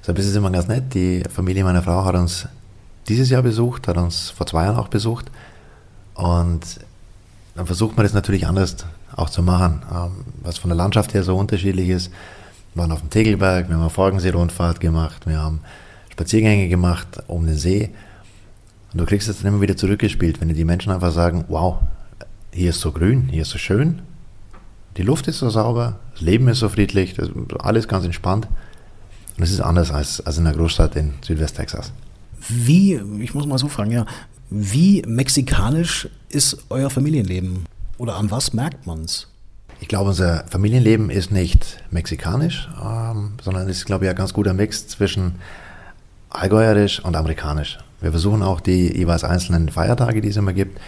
deshalb 0.00 0.16
ist 0.16 0.26
es 0.26 0.36
immer 0.36 0.52
ganz 0.52 0.68
nett. 0.68 0.94
Die 0.94 1.24
Familie 1.28 1.64
meiner 1.64 1.82
Frau 1.82 2.04
hat 2.04 2.14
uns 2.14 2.46
dieses 3.08 3.30
Jahr 3.30 3.42
besucht, 3.42 3.88
hat 3.88 3.96
uns 3.96 4.30
vor 4.30 4.46
zwei 4.46 4.62
Jahren 4.62 4.76
auch 4.76 4.86
besucht. 4.86 5.28
Und 6.14 6.78
dann 7.60 7.66
versucht 7.66 7.94
man 7.94 8.04
das 8.06 8.14
natürlich 8.14 8.46
anders 8.46 8.74
auch 9.14 9.28
zu 9.28 9.42
machen, 9.42 9.82
ähm, 9.94 10.24
was 10.42 10.56
von 10.56 10.70
der 10.70 10.78
Landschaft 10.78 11.12
her 11.12 11.22
so 11.22 11.36
unterschiedlich 11.36 11.90
ist. 11.90 12.10
Wir 12.72 12.80
waren 12.80 12.90
auf 12.90 13.00
dem 13.00 13.10
Tegelberg, 13.10 13.68
wir 13.68 13.74
haben 13.74 13.82
eine 13.82 13.90
Folgensee-Rundfahrt 13.90 14.80
gemacht, 14.80 15.26
wir 15.26 15.38
haben 15.38 15.60
Spaziergänge 16.10 16.70
gemacht 16.70 17.22
um 17.26 17.44
den 17.44 17.58
See. 17.58 17.90
Und 18.94 19.02
du 19.02 19.04
kriegst 19.04 19.28
es 19.28 19.42
dann 19.42 19.52
immer 19.52 19.60
wieder 19.60 19.76
zurückgespielt, 19.76 20.40
wenn 20.40 20.48
die 20.48 20.64
Menschen 20.64 20.90
einfach 20.90 21.12
sagen, 21.12 21.44
wow, 21.48 21.80
hier 22.50 22.70
ist 22.70 22.80
so 22.80 22.92
grün, 22.92 23.28
hier 23.30 23.42
ist 23.42 23.50
so 23.50 23.58
schön, 23.58 24.00
die 24.96 25.02
Luft 25.02 25.28
ist 25.28 25.40
so 25.40 25.50
sauber, 25.50 25.98
das 26.12 26.22
Leben 26.22 26.48
ist 26.48 26.60
so 26.60 26.70
friedlich, 26.70 27.16
alles 27.58 27.88
ganz 27.88 28.06
entspannt. 28.06 28.48
Und 29.36 29.44
es 29.44 29.50
ist 29.50 29.60
anders 29.60 29.90
als, 29.90 30.22
als 30.22 30.38
in 30.38 30.44
der 30.44 30.54
Großstadt 30.54 30.96
in 30.96 31.12
Südwest-Texas. 31.20 31.92
Wie, 32.48 32.94
ich 33.20 33.34
muss 33.34 33.44
mal 33.44 33.58
so 33.58 33.68
fragen, 33.68 33.90
ja, 33.90 34.06
wie 34.50 35.02
mexikanisch 35.06 36.08
ist 36.28 36.66
euer 36.70 36.90
Familienleben? 36.90 37.66
Oder 37.98 38.16
an 38.16 38.30
was 38.30 38.52
merkt 38.52 38.86
man 38.86 39.04
es? 39.04 39.28
Ich 39.80 39.88
glaube, 39.88 40.10
unser 40.10 40.44
Familienleben 40.48 41.08
ist 41.08 41.30
nicht 41.30 41.82
mexikanisch, 41.90 42.68
ähm, 42.82 43.32
sondern 43.42 43.68
ist, 43.68 43.86
glaube 43.86 44.04
ich, 44.04 44.10
ein 44.10 44.16
ganz 44.16 44.34
guter 44.34 44.52
Mix 44.52 44.88
zwischen 44.88 45.36
allgäuerisch 46.28 47.02
und 47.02 47.16
amerikanisch. 47.16 47.78
Wir 48.00 48.10
versuchen 48.10 48.42
auch 48.42 48.60
die 48.60 48.96
jeweils 48.96 49.24
einzelnen 49.24 49.68
Feiertage, 49.68 50.20
die 50.20 50.28
es 50.28 50.36
immer 50.36 50.52
gibt, 50.52 50.78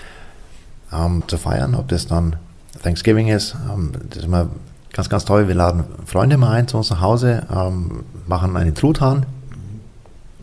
ähm, 0.92 1.22
zu 1.26 1.38
feiern. 1.38 1.74
Ob 1.74 1.88
das 1.88 2.06
dann 2.06 2.36
Thanksgiving 2.82 3.28
ist, 3.28 3.56
ähm, 3.72 3.92
das 4.08 4.18
ist 4.18 4.24
immer 4.24 4.50
ganz, 4.92 5.08
ganz 5.08 5.24
toll. 5.24 5.48
Wir 5.48 5.54
laden 5.54 5.84
Freunde 6.04 6.36
mal 6.36 6.52
ein 6.52 6.68
zu 6.68 6.76
uns 6.76 6.90
nach 6.90 7.00
Hause, 7.00 7.46
ähm, 7.54 8.04
machen 8.26 8.56
einen 8.56 8.74
Truthahn. 8.74 9.26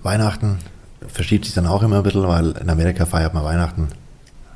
Weihnachten 0.02 0.60
verschiebt 1.12 1.46
sich 1.46 1.54
dann 1.54 1.66
auch 1.66 1.84
immer 1.84 1.98
ein 1.98 2.04
bisschen, 2.04 2.28
weil 2.28 2.52
in 2.52 2.70
Amerika 2.70 3.06
feiert 3.06 3.34
man 3.34 3.44
Weihnachten 3.44 3.90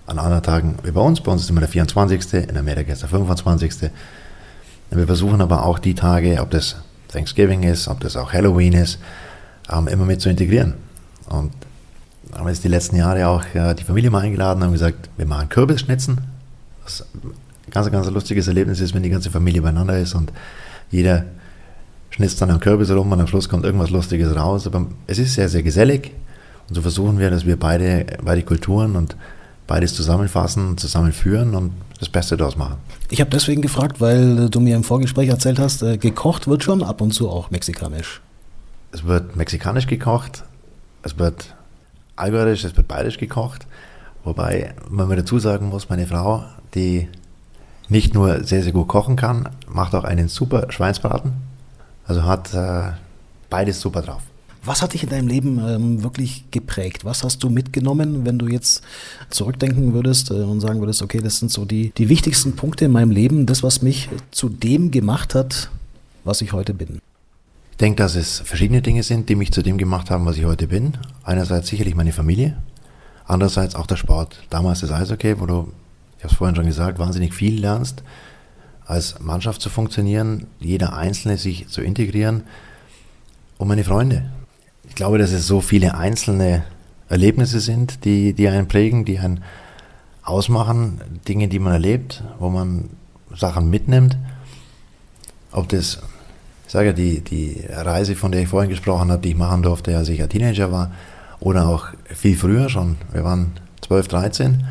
an 0.05 0.19
anderen 0.19 0.43
Tagen 0.43 0.77
wie 0.83 0.91
bei 0.91 1.01
uns. 1.01 1.22
Bei 1.22 1.31
uns 1.31 1.43
ist 1.43 1.50
immer 1.50 1.62
der 1.62 1.69
24., 1.69 2.50
in 2.50 2.57
Amerika 2.57 2.91
ist 2.91 3.01
der 3.01 3.10
25. 3.10 3.89
Wir 4.91 5.05
versuchen 5.05 5.41
aber 5.41 5.65
auch 5.65 5.79
die 5.79 5.95
Tage, 5.95 6.39
ob 6.41 6.51
das 6.51 6.75
Thanksgiving 7.07 7.63
ist, 7.63 7.88
ob 7.88 8.00
das 8.01 8.15
auch 8.15 8.33
Halloween 8.33 8.74
ist, 8.74 9.00
ähm, 9.72 9.88
immer 9.88 10.05
mit 10.05 10.22
zu 10.22 10.29
integrieren. 10.29 10.75
Und 11.29 11.51
haben 12.33 12.48
jetzt 12.48 12.63
die 12.63 12.69
letzten 12.69 12.95
Jahre 12.95 13.27
auch 13.27 13.43
äh, 13.53 13.74
die 13.74 13.83
Familie 13.83 14.10
mal 14.10 14.22
eingeladen 14.22 14.63
und 14.63 14.72
gesagt, 14.72 15.10
wir 15.17 15.25
machen 15.25 15.50
Kürbisschnitzen. 15.50 16.22
Was 16.83 17.05
ein 17.13 17.72
ganz, 17.72 17.92
ganz 17.92 18.09
lustiges 18.09 18.48
Erlebnis 18.48 18.79
ist, 18.79 18.94
wenn 18.94 19.03
die 19.03 19.09
ganze 19.09 19.29
Familie 19.29 19.61
beieinander 19.61 19.98
ist 19.98 20.13
und 20.16 20.31
jeder 20.92 21.25
schnitzt 22.09 22.42
dann 22.42 22.51
am 22.51 22.59
Kürbis 22.59 22.92
rum 22.92 23.11
und 23.11 23.20
am 23.20 23.27
Schluss 23.27 23.50
kommt 23.50 23.66
irgendwas 23.66 23.89
Lustiges 23.89 24.35
raus. 24.35 24.68
Aber 24.68 24.87
es 25.07 25.18
ist 25.18 25.33
sehr, 25.33 25.50
sehr 25.50 25.63
gesellig. 25.63 26.11
Und 26.70 26.76
so 26.76 26.82
versuchen 26.82 27.20
wir, 27.20 27.30
dass 27.30 27.46
wir 27.46 27.58
beide, 27.58 28.06
beide 28.24 28.44
Kulturen 28.44 28.96
und 28.96 29.16
beides 29.68 29.96
zusammenfassen, 29.96 30.78
zusammenführen 30.78 31.56
und 31.56 31.72
das 32.00 32.10
Beste 32.10 32.38
daraus 32.38 32.58
machen. 32.58 32.78
Ich 33.10 33.22
habe 33.22 33.30
deswegen 33.30 33.62
gefragt, 33.62 34.02
weil 34.02 34.50
du 34.50 34.60
mir 34.60 34.76
im 34.76 34.84
Vorgespräch 34.84 35.30
erzählt 35.30 35.60
hast, 35.60 35.84
äh, 35.84 35.98
gekocht 35.98 36.48
wird 36.48 36.64
schon 36.64 36.84
ab 36.84 37.02
und 37.02 37.12
zu 37.12 37.30
auch 37.30 37.52
mexikanisch. 37.52 38.22
Es 38.92 39.06
wird 39.06 39.36
mexikanisch 39.36 39.88
gekocht, 39.88 40.44
es 41.02 41.18
wird 41.18 41.56
allgäuerisch, 42.16 42.64
es 42.64 42.76
wird 42.76 42.88
bayerisch 42.88 43.18
gekocht. 43.18 43.66
Wobei 44.24 44.74
man 44.90 45.08
mir 45.08 45.18
dazu 45.18 45.40
sagen 45.40 45.70
muss, 45.70 45.90
meine 45.90 46.08
Frau, 46.08 46.46
die 46.76 47.08
nicht 47.90 48.14
nur 48.14 48.44
sehr, 48.44 48.64
sehr 48.64 48.72
gut 48.72 48.88
kochen 48.88 49.16
kann, 49.16 49.50
macht 49.68 49.94
auch 49.96 50.04
einen 50.04 50.28
super 50.28 50.72
Schweinsbraten. 50.72 51.34
Also 52.06 52.24
hat 52.24 52.54
äh, 52.54 52.92
beides 53.50 53.82
super 53.82 54.02
drauf. 54.02 54.22
Was 54.66 54.82
hat 54.82 54.94
dich 54.94 55.04
in 55.04 55.10
deinem 55.10 55.28
Leben 55.28 55.60
ähm, 55.60 56.04
wirklich 56.04 56.46
geprägt? 56.52 57.04
Was 57.04 57.24
hast 57.24 57.44
du 57.44 57.50
mitgenommen, 57.50 58.26
wenn 58.26 58.40
du 58.40 58.48
jetzt 58.48 58.82
zurückdenken 59.30 59.94
würdest 59.94 60.32
äh, 60.32 60.36
und 60.36 60.62
sagen 60.62 60.80
würdest, 60.80 61.02
okay, 61.02 61.20
das 61.20 61.40
sind 61.40 61.52
so 61.52 61.66
die, 61.66 61.92
die 61.98 62.08
wichtigsten 62.08 62.56
Punkte 62.56 62.86
in 62.86 62.92
meinem 62.92 63.12
Leben, 63.12 63.46
das, 63.46 63.62
was 63.62 63.82
mich 63.82 64.08
zu 64.32 64.48
dem 64.48 64.92
gemacht 64.92 65.36
hat, 65.36 65.70
was 66.24 66.42
ich 66.42 66.54
heute 66.54 66.74
bin? 66.74 67.02
Ich 67.72 67.78
denke, 67.78 67.98
dass 67.98 68.16
es 68.16 68.40
verschiedene 68.40 68.82
Dinge 68.82 69.04
sind, 69.04 69.28
die 69.28 69.36
mich 69.36 69.52
zu 69.52 69.64
dem 69.64 69.78
gemacht 69.78 70.10
haben, 70.10 70.26
was 70.26 70.38
ich 70.38 70.46
heute 70.46 70.68
bin. 70.68 70.94
Einerseits 71.24 71.68
sicherlich 71.68 71.96
meine 71.96 72.14
Familie, 72.14 72.56
andererseits 73.26 73.76
auch 73.76 73.88
der 73.88 73.98
Sport. 73.98 74.38
Damals 74.50 74.80
das 74.80 74.92
Eishockey, 74.92 75.42
wo 75.42 75.46
du, 75.46 75.74
ich 76.18 76.24
habe 76.24 76.32
es 76.32 76.38
vorhin 76.38 76.56
schon 76.56 76.68
gesagt, 76.68 77.00
wahnsinnig 77.00 77.34
viel 77.34 77.60
lernst, 77.60 78.02
als 78.86 79.20
Mannschaft 79.20 79.62
zu 79.62 79.70
funktionieren, 79.70 80.48
jeder 80.60 80.96
Einzelne 80.96 81.38
sich 81.38 81.68
zu 81.68 81.82
integrieren 81.82 82.44
und 83.58 83.68
meine 83.68 83.84
Freunde. 83.84 84.32
Ich 84.94 84.96
glaube, 84.98 85.18
dass 85.18 85.32
es 85.32 85.48
so 85.48 85.60
viele 85.60 85.96
einzelne 85.96 86.66
Erlebnisse 87.10 87.60
sind, 87.60 88.06
die, 88.06 88.34
die 88.34 88.48
einen 88.48 88.68
prägen, 88.68 89.06
die 89.06 89.18
einen 89.18 89.44
ausmachen, 90.22 91.01
Dinge, 91.27 91.48
die 91.48 91.58
man 91.58 91.74
erlebt, 91.74 92.24
wo 92.38 92.51
man 92.51 92.92
Sachen 93.36 93.72
mitnimmt. 93.72 94.20
Ob 95.51 95.68
das 95.70 95.98
sage 96.68 96.90
ja, 96.90 96.94
die, 96.94 97.22
die 97.22 97.66
Reise, 97.72 98.16
von 98.16 98.32
der 98.32 98.44
ich 98.44 98.50
vorhin 98.50 98.70
gesprochen 98.70 99.10
habe, 99.10 99.24
die 99.24 99.29
ich 99.29 99.36
machen 99.36 99.64
durfte, 99.64 99.98
als 99.98 100.10
ich 100.10 100.22
ein 100.22 100.29
Teenager 100.29 100.72
war, 100.72 100.92
oder 101.40 101.70
auch 101.70 101.88
viel 102.06 102.38
früher 102.38 102.70
schon, 102.70 102.98
wir 103.14 103.24
waren 103.24 103.53
12, 103.82 104.08
13, 104.10 104.64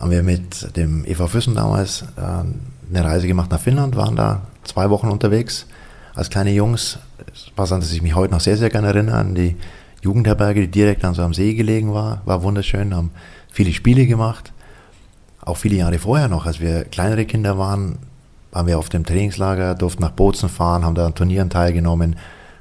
haben 0.00 0.10
wir 0.10 0.22
mit 0.22 0.74
dem 0.74 1.04
EV 1.04 1.28
Füssen 1.28 1.54
damals 1.54 2.06
äh, 2.16 2.22
eine 2.22 3.04
Reise 3.04 3.26
gemacht 3.26 3.50
nach 3.50 3.60
Finnland, 3.60 3.94
waren 3.94 4.16
da 4.16 4.40
zwei 4.64 4.88
Wochen 4.88 5.08
unterwegs 5.08 5.66
als 6.14 6.30
kleine 6.30 6.52
Jungs. 6.52 6.98
Was 7.56 7.72
an 7.72 7.80
das 7.80 7.92
ich 7.92 8.02
mich 8.02 8.14
heute 8.14 8.32
noch 8.32 8.40
sehr, 8.40 8.56
sehr 8.56 8.70
gerne 8.70 8.88
erinnere, 8.88 9.16
an 9.16 9.34
die 9.34 9.56
Jugendherberge, 10.02 10.62
die 10.62 10.70
direkt 10.70 11.04
an 11.04 11.14
so 11.14 11.22
am 11.22 11.34
See 11.34 11.54
gelegen 11.54 11.94
war, 11.94 12.22
war 12.24 12.42
wunderschön, 12.42 12.94
haben 12.94 13.12
viele 13.50 13.72
Spiele 13.72 14.06
gemacht. 14.06 14.52
Auch 15.40 15.56
viele 15.56 15.76
Jahre 15.76 15.98
vorher 15.98 16.28
noch, 16.28 16.46
als 16.46 16.60
wir 16.60 16.84
kleinere 16.84 17.24
Kinder 17.24 17.58
waren, 17.58 17.98
waren 18.50 18.66
wir 18.66 18.78
auf 18.78 18.88
dem 18.88 19.04
Trainingslager, 19.04 19.74
durften 19.74 20.02
nach 20.02 20.10
Bozen 20.10 20.48
fahren, 20.48 20.84
haben 20.84 20.94
da 20.94 21.06
an 21.06 21.14
Turnieren 21.14 21.50
teilgenommen, 21.50 22.16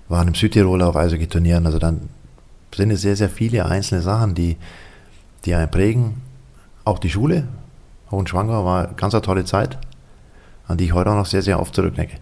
waren 0.07 0.27
im 0.27 0.35
Südtirol 0.35 0.81
auf 0.81 0.95
Eishockey-Turnieren. 0.95 1.65
Also 1.65 1.79
dann 1.79 2.09
sind 2.75 2.91
es 2.91 3.01
sehr, 3.01 3.15
sehr 3.15 3.29
viele 3.29 3.65
einzelne 3.65 4.01
Sachen, 4.01 4.33
die, 4.33 4.57
die 5.45 5.53
einen 5.53 5.69
prägen. 5.69 6.21
Auch 6.85 6.99
die 6.99 7.09
Schule, 7.09 7.47
Hohenschwanger, 8.09 8.65
war 8.65 8.87
eine 8.87 8.95
ganz 8.95 9.13
tolle 9.21 9.45
Zeit, 9.45 9.77
an 10.67 10.77
die 10.77 10.85
ich 10.85 10.93
heute 10.93 11.11
auch 11.11 11.15
noch 11.15 11.25
sehr, 11.25 11.41
sehr 11.41 11.59
oft 11.59 11.75
zurückdenke. 11.75 12.17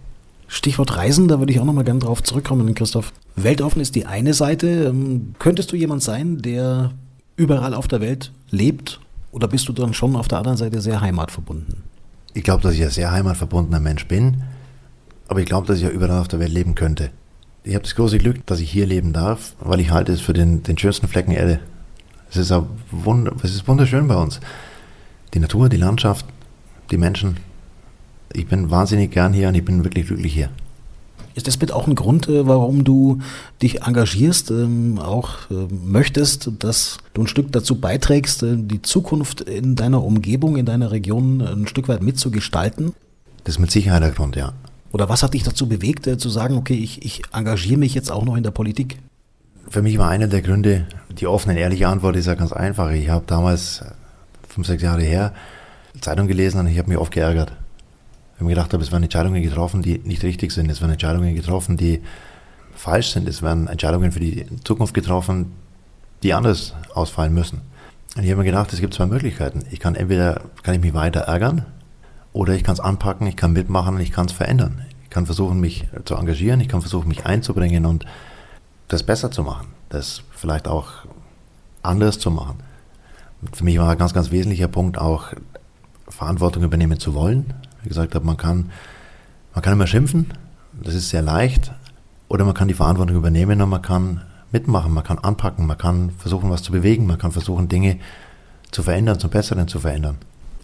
Stichwort 0.51 0.97
Reisen, 0.97 1.27
da 1.27 1.37
würde 1.39 1.53
ich 1.53 1.59
auch 1.59 1.65
noch 1.65 1.73
mal 1.73 1.83
gerne 1.83 1.99
drauf 1.99 2.23
zurückkommen, 2.23 2.73
Christoph. 2.73 3.13
Weltoffen 3.35 3.81
ist 3.81 3.93
die 3.93 4.07
eine 4.07 4.33
Seite. 4.33 4.85
Ähm, 4.85 5.35
könntest 5.37 5.71
du 5.71 5.75
jemand 5.75 6.01
sein, 6.01 6.39
der 6.39 6.91
überall 7.35 7.75
auf 7.75 7.87
der 7.87 8.01
Welt 8.01 8.31
lebt? 8.49 8.99
Oder 9.31 9.47
bist 9.47 9.69
du 9.69 9.73
dann 9.73 9.93
schon 9.93 10.15
auf 10.15 10.27
der 10.27 10.39
anderen 10.39 10.57
Seite 10.57 10.81
sehr 10.81 11.01
heimatverbunden? 11.01 11.83
Ich 12.33 12.43
glaube, 12.43 12.63
dass 12.63 12.73
ich 12.73 12.83
ein 12.83 12.89
sehr 12.89 13.11
heimatverbundener 13.11 13.79
Mensch 13.79 14.07
bin, 14.07 14.41
aber 15.27 15.39
ich 15.39 15.45
glaube, 15.45 15.67
dass 15.67 15.77
ich 15.77 15.83
ja 15.83 15.89
überall 15.89 16.19
auf 16.19 16.27
der 16.27 16.39
Welt 16.39 16.51
leben 16.51 16.73
könnte. 16.73 17.11
Ich 17.63 17.75
habe 17.75 17.83
das 17.83 17.93
große 17.93 18.17
Glück, 18.17 18.43
dass 18.47 18.59
ich 18.59 18.71
hier 18.71 18.87
leben 18.87 19.13
darf, 19.13 19.55
weil 19.59 19.79
ich 19.79 19.91
halte 19.91 20.11
es 20.11 20.21
für 20.21 20.33
den, 20.33 20.63
den 20.63 20.79
schönsten 20.79 21.07
Flecken 21.07 21.31
Erde. 21.31 21.59
Es 22.31 22.37
ist, 22.37 22.51
Wunder, 22.89 23.33
es 23.43 23.53
ist 23.53 23.67
wunderschön 23.67 24.07
bei 24.07 24.15
uns. 24.15 24.39
Die 25.35 25.39
Natur, 25.39 25.69
die 25.69 25.77
Landschaft, 25.77 26.25
die 26.89 26.97
Menschen. 26.97 27.37
Ich 28.33 28.47
bin 28.47 28.69
wahnsinnig 28.69 29.11
gern 29.11 29.33
hier 29.33 29.47
und 29.47 29.55
ich 29.55 29.65
bin 29.65 29.83
wirklich 29.83 30.07
glücklich 30.07 30.33
hier. 30.33 30.49
Ist 31.35 31.47
das 31.47 31.59
mit 31.59 31.71
auch 31.71 31.87
ein 31.87 31.95
Grund, 31.95 32.27
äh, 32.27 32.47
warum 32.47 32.83
du 32.83 33.19
dich 33.61 33.83
engagierst, 33.83 34.51
ähm, 34.51 34.99
auch 34.99 35.49
äh, 35.49 35.67
möchtest, 35.71 36.51
dass 36.59 36.97
du 37.13 37.21
ein 37.21 37.27
Stück 37.27 37.51
dazu 37.51 37.79
beiträgst, 37.79 38.43
äh, 38.43 38.57
die 38.57 38.81
Zukunft 38.81 39.41
in 39.41 39.75
deiner 39.75 40.03
Umgebung, 40.03 40.57
in 40.57 40.65
deiner 40.65 40.91
Region 40.91 41.41
ein 41.41 41.67
Stück 41.67 41.87
weit 41.87 42.01
mitzugestalten? 42.03 42.93
Das 43.43 43.55
ist 43.55 43.59
mit 43.59 43.71
Sicherheit 43.71 44.03
der 44.03 44.11
Grund, 44.11 44.35
ja. 44.35 44.53
Oder 44.91 45.07
was 45.07 45.23
hat 45.23 45.33
dich 45.33 45.43
dazu 45.43 45.69
bewegt, 45.69 46.09
zu 46.19 46.29
sagen, 46.29 46.55
okay, 46.55 46.73
ich, 46.73 47.05
ich 47.05 47.21
engagiere 47.31 47.77
mich 47.77 47.93
jetzt 47.93 48.11
auch 48.11 48.25
noch 48.25 48.35
in 48.35 48.43
der 48.43 48.51
Politik? 48.51 48.97
Für 49.69 49.83
mich 49.83 49.99
war 49.99 50.09
einer 50.09 50.27
der 50.27 50.41
Gründe, 50.41 50.87
die 51.09 51.27
offene, 51.27 51.59
ehrliche 51.59 51.87
Antwort 51.87 52.15
ist 52.15 52.25
ja 52.25 52.33
ganz 52.33 52.51
einfach. 52.51 52.89
Ich 52.89 53.09
habe 53.09 53.23
damals, 53.27 53.83
fünf, 54.47 54.65
sechs 54.65 54.81
Jahre 54.81 55.03
her, 55.03 55.33
Zeitung 56.01 56.27
gelesen 56.27 56.59
und 56.59 56.67
ich 56.67 56.79
habe 56.79 56.89
mich 56.89 56.97
oft 56.97 57.13
geärgert. 57.13 57.53
Habe 58.39 58.45
mir 58.45 58.55
gedacht, 58.55 58.73
es 58.73 58.91
werden 58.93 59.03
Entscheidungen 59.03 59.43
getroffen, 59.43 59.81
die 59.81 59.97
nicht 59.99 60.23
richtig 60.23 60.53
sind. 60.53 60.71
Es 60.71 60.79
werden 60.79 60.93
Entscheidungen 60.93 61.35
getroffen, 61.35 61.75
die 61.75 62.01
falsch 62.73 63.11
sind. 63.11 63.27
Es 63.27 63.41
werden 63.41 63.67
Entscheidungen 63.67 64.13
für 64.13 64.21
die 64.21 64.45
Zukunft 64.63 64.93
getroffen, 64.93 65.51
die 66.23 66.33
anders 66.33 66.73
ausfallen 66.93 67.33
müssen. 67.33 67.59
Und 68.15 68.23
ich 68.23 68.31
habe 68.31 68.39
mir 68.39 68.45
gedacht, 68.45 68.71
es 68.71 68.79
gibt 68.79 68.93
zwei 68.93 69.07
Möglichkeiten. 69.07 69.65
Ich 69.71 69.81
kann 69.81 69.95
entweder 69.95 70.41
kann 70.63 70.73
ich 70.73 70.79
mich 70.79 70.93
weiter 70.93 71.19
ärgern 71.19 71.65
oder 72.31 72.53
ich 72.53 72.63
kann 72.63 72.75
es 72.75 72.79
anpacken, 72.79 73.27
ich 73.27 73.35
kann 73.35 73.51
mitmachen 73.51 73.95
und 73.95 74.01
ich 74.01 74.13
kann 74.13 74.27
es 74.27 74.31
verändern. 74.31 74.85
Ich 75.03 75.09
kann 75.09 75.25
versuchen, 75.25 75.59
mich 75.59 75.89
zu 76.05 76.15
engagieren, 76.15 76.61
ich 76.61 76.69
kann 76.69 76.79
versuchen, 76.79 77.09
mich 77.09 77.25
einzubringen 77.25 77.85
und 77.85 78.05
das 78.87 79.03
besser 79.03 79.31
zu 79.31 79.43
machen, 79.43 79.67
das 79.89 80.23
vielleicht 80.31 80.69
auch 80.69 80.91
anders 81.83 82.19
zu 82.19 82.31
machen. 82.31 82.59
Für 83.51 83.65
mich 83.65 83.77
war 83.79 83.91
ein 83.91 83.97
ganz, 83.97 84.13
ganz 84.13 84.31
wesentlicher 84.31 84.69
Punkt 84.69 84.97
auch, 84.97 85.33
Verantwortung 86.07 86.63
übernehmen 86.63 86.99
zu 86.99 87.13
wollen. 87.13 87.53
Wie 87.83 87.89
gesagt 87.89 88.21
man 88.23 88.37
kann, 88.37 88.71
man 89.53 89.61
kann 89.61 89.73
immer 89.73 89.87
schimpfen, 89.87 90.27
das 90.73 90.95
ist 90.95 91.09
sehr 91.09 91.21
leicht, 91.21 91.71
oder 92.27 92.45
man 92.45 92.53
kann 92.53 92.67
die 92.67 92.73
Verantwortung 92.73 93.15
übernehmen 93.15 93.61
und 93.61 93.69
man 93.69 93.81
kann 93.81 94.21
mitmachen, 94.51 94.93
man 94.93 95.03
kann 95.03 95.17
anpacken, 95.17 95.65
man 95.65 95.77
kann 95.77 96.11
versuchen, 96.11 96.49
was 96.49 96.63
zu 96.63 96.71
bewegen, 96.71 97.07
man 97.07 97.17
kann 97.17 97.31
versuchen, 97.31 97.67
Dinge 97.67 97.99
zu 98.71 98.83
verändern, 98.83 99.19
zum 99.19 99.29
Besseren 99.29 99.67
zu 99.67 99.79
verändern. 99.79 100.17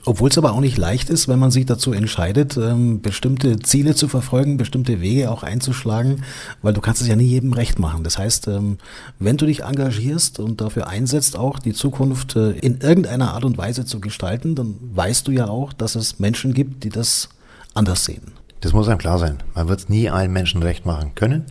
Obwohl 0.07 0.29
es 0.29 0.37
aber 0.37 0.53
auch 0.53 0.59
nicht 0.59 0.77
leicht 0.77 1.09
ist, 1.09 1.27
wenn 1.27 1.39
man 1.39 1.49
sich 1.49 1.65
dazu 1.65 1.91
entscheidet, 1.91 2.57
ähm, 2.57 3.01
bestimmte 3.01 3.57
Ziele 3.57 3.95
zu 3.95 4.07
verfolgen, 4.07 4.57
bestimmte 4.57 5.01
Wege 5.01 5.31
auch 5.31 5.41
einzuschlagen, 5.41 6.23
weil 6.61 6.73
du 6.73 6.81
kannst 6.81 7.01
es 7.01 7.07
ja 7.07 7.15
nie 7.15 7.25
jedem 7.25 7.53
recht 7.53 7.79
machen. 7.79 8.03
Das 8.03 8.19
heißt, 8.19 8.47
ähm, 8.47 8.77
wenn 9.17 9.37
du 9.37 9.47
dich 9.47 9.63
engagierst 9.63 10.39
und 10.39 10.61
dafür 10.61 10.87
einsetzt, 10.87 11.35
auch 11.35 11.57
die 11.57 11.73
Zukunft 11.73 12.35
äh, 12.35 12.51
in 12.51 12.81
irgendeiner 12.81 13.33
Art 13.33 13.45
und 13.45 13.57
Weise 13.57 13.85
zu 13.85 13.99
gestalten, 13.99 14.53
dann 14.53 14.75
weißt 14.93 15.27
du 15.27 15.31
ja 15.31 15.47
auch, 15.47 15.73
dass 15.73 15.95
es 15.95 16.19
Menschen 16.19 16.53
gibt, 16.53 16.83
die 16.83 16.89
das 16.89 17.29
anders 17.73 18.05
sehen. 18.05 18.33
Das 18.61 18.73
muss 18.73 18.87
einem 18.87 18.99
klar 18.99 19.17
sein. 19.17 19.39
Man 19.55 19.67
wird 19.67 19.79
es 19.79 19.89
nie 19.89 20.09
allen 20.09 20.31
Menschen 20.31 20.61
recht 20.61 20.85
machen 20.85 21.15
können. 21.15 21.45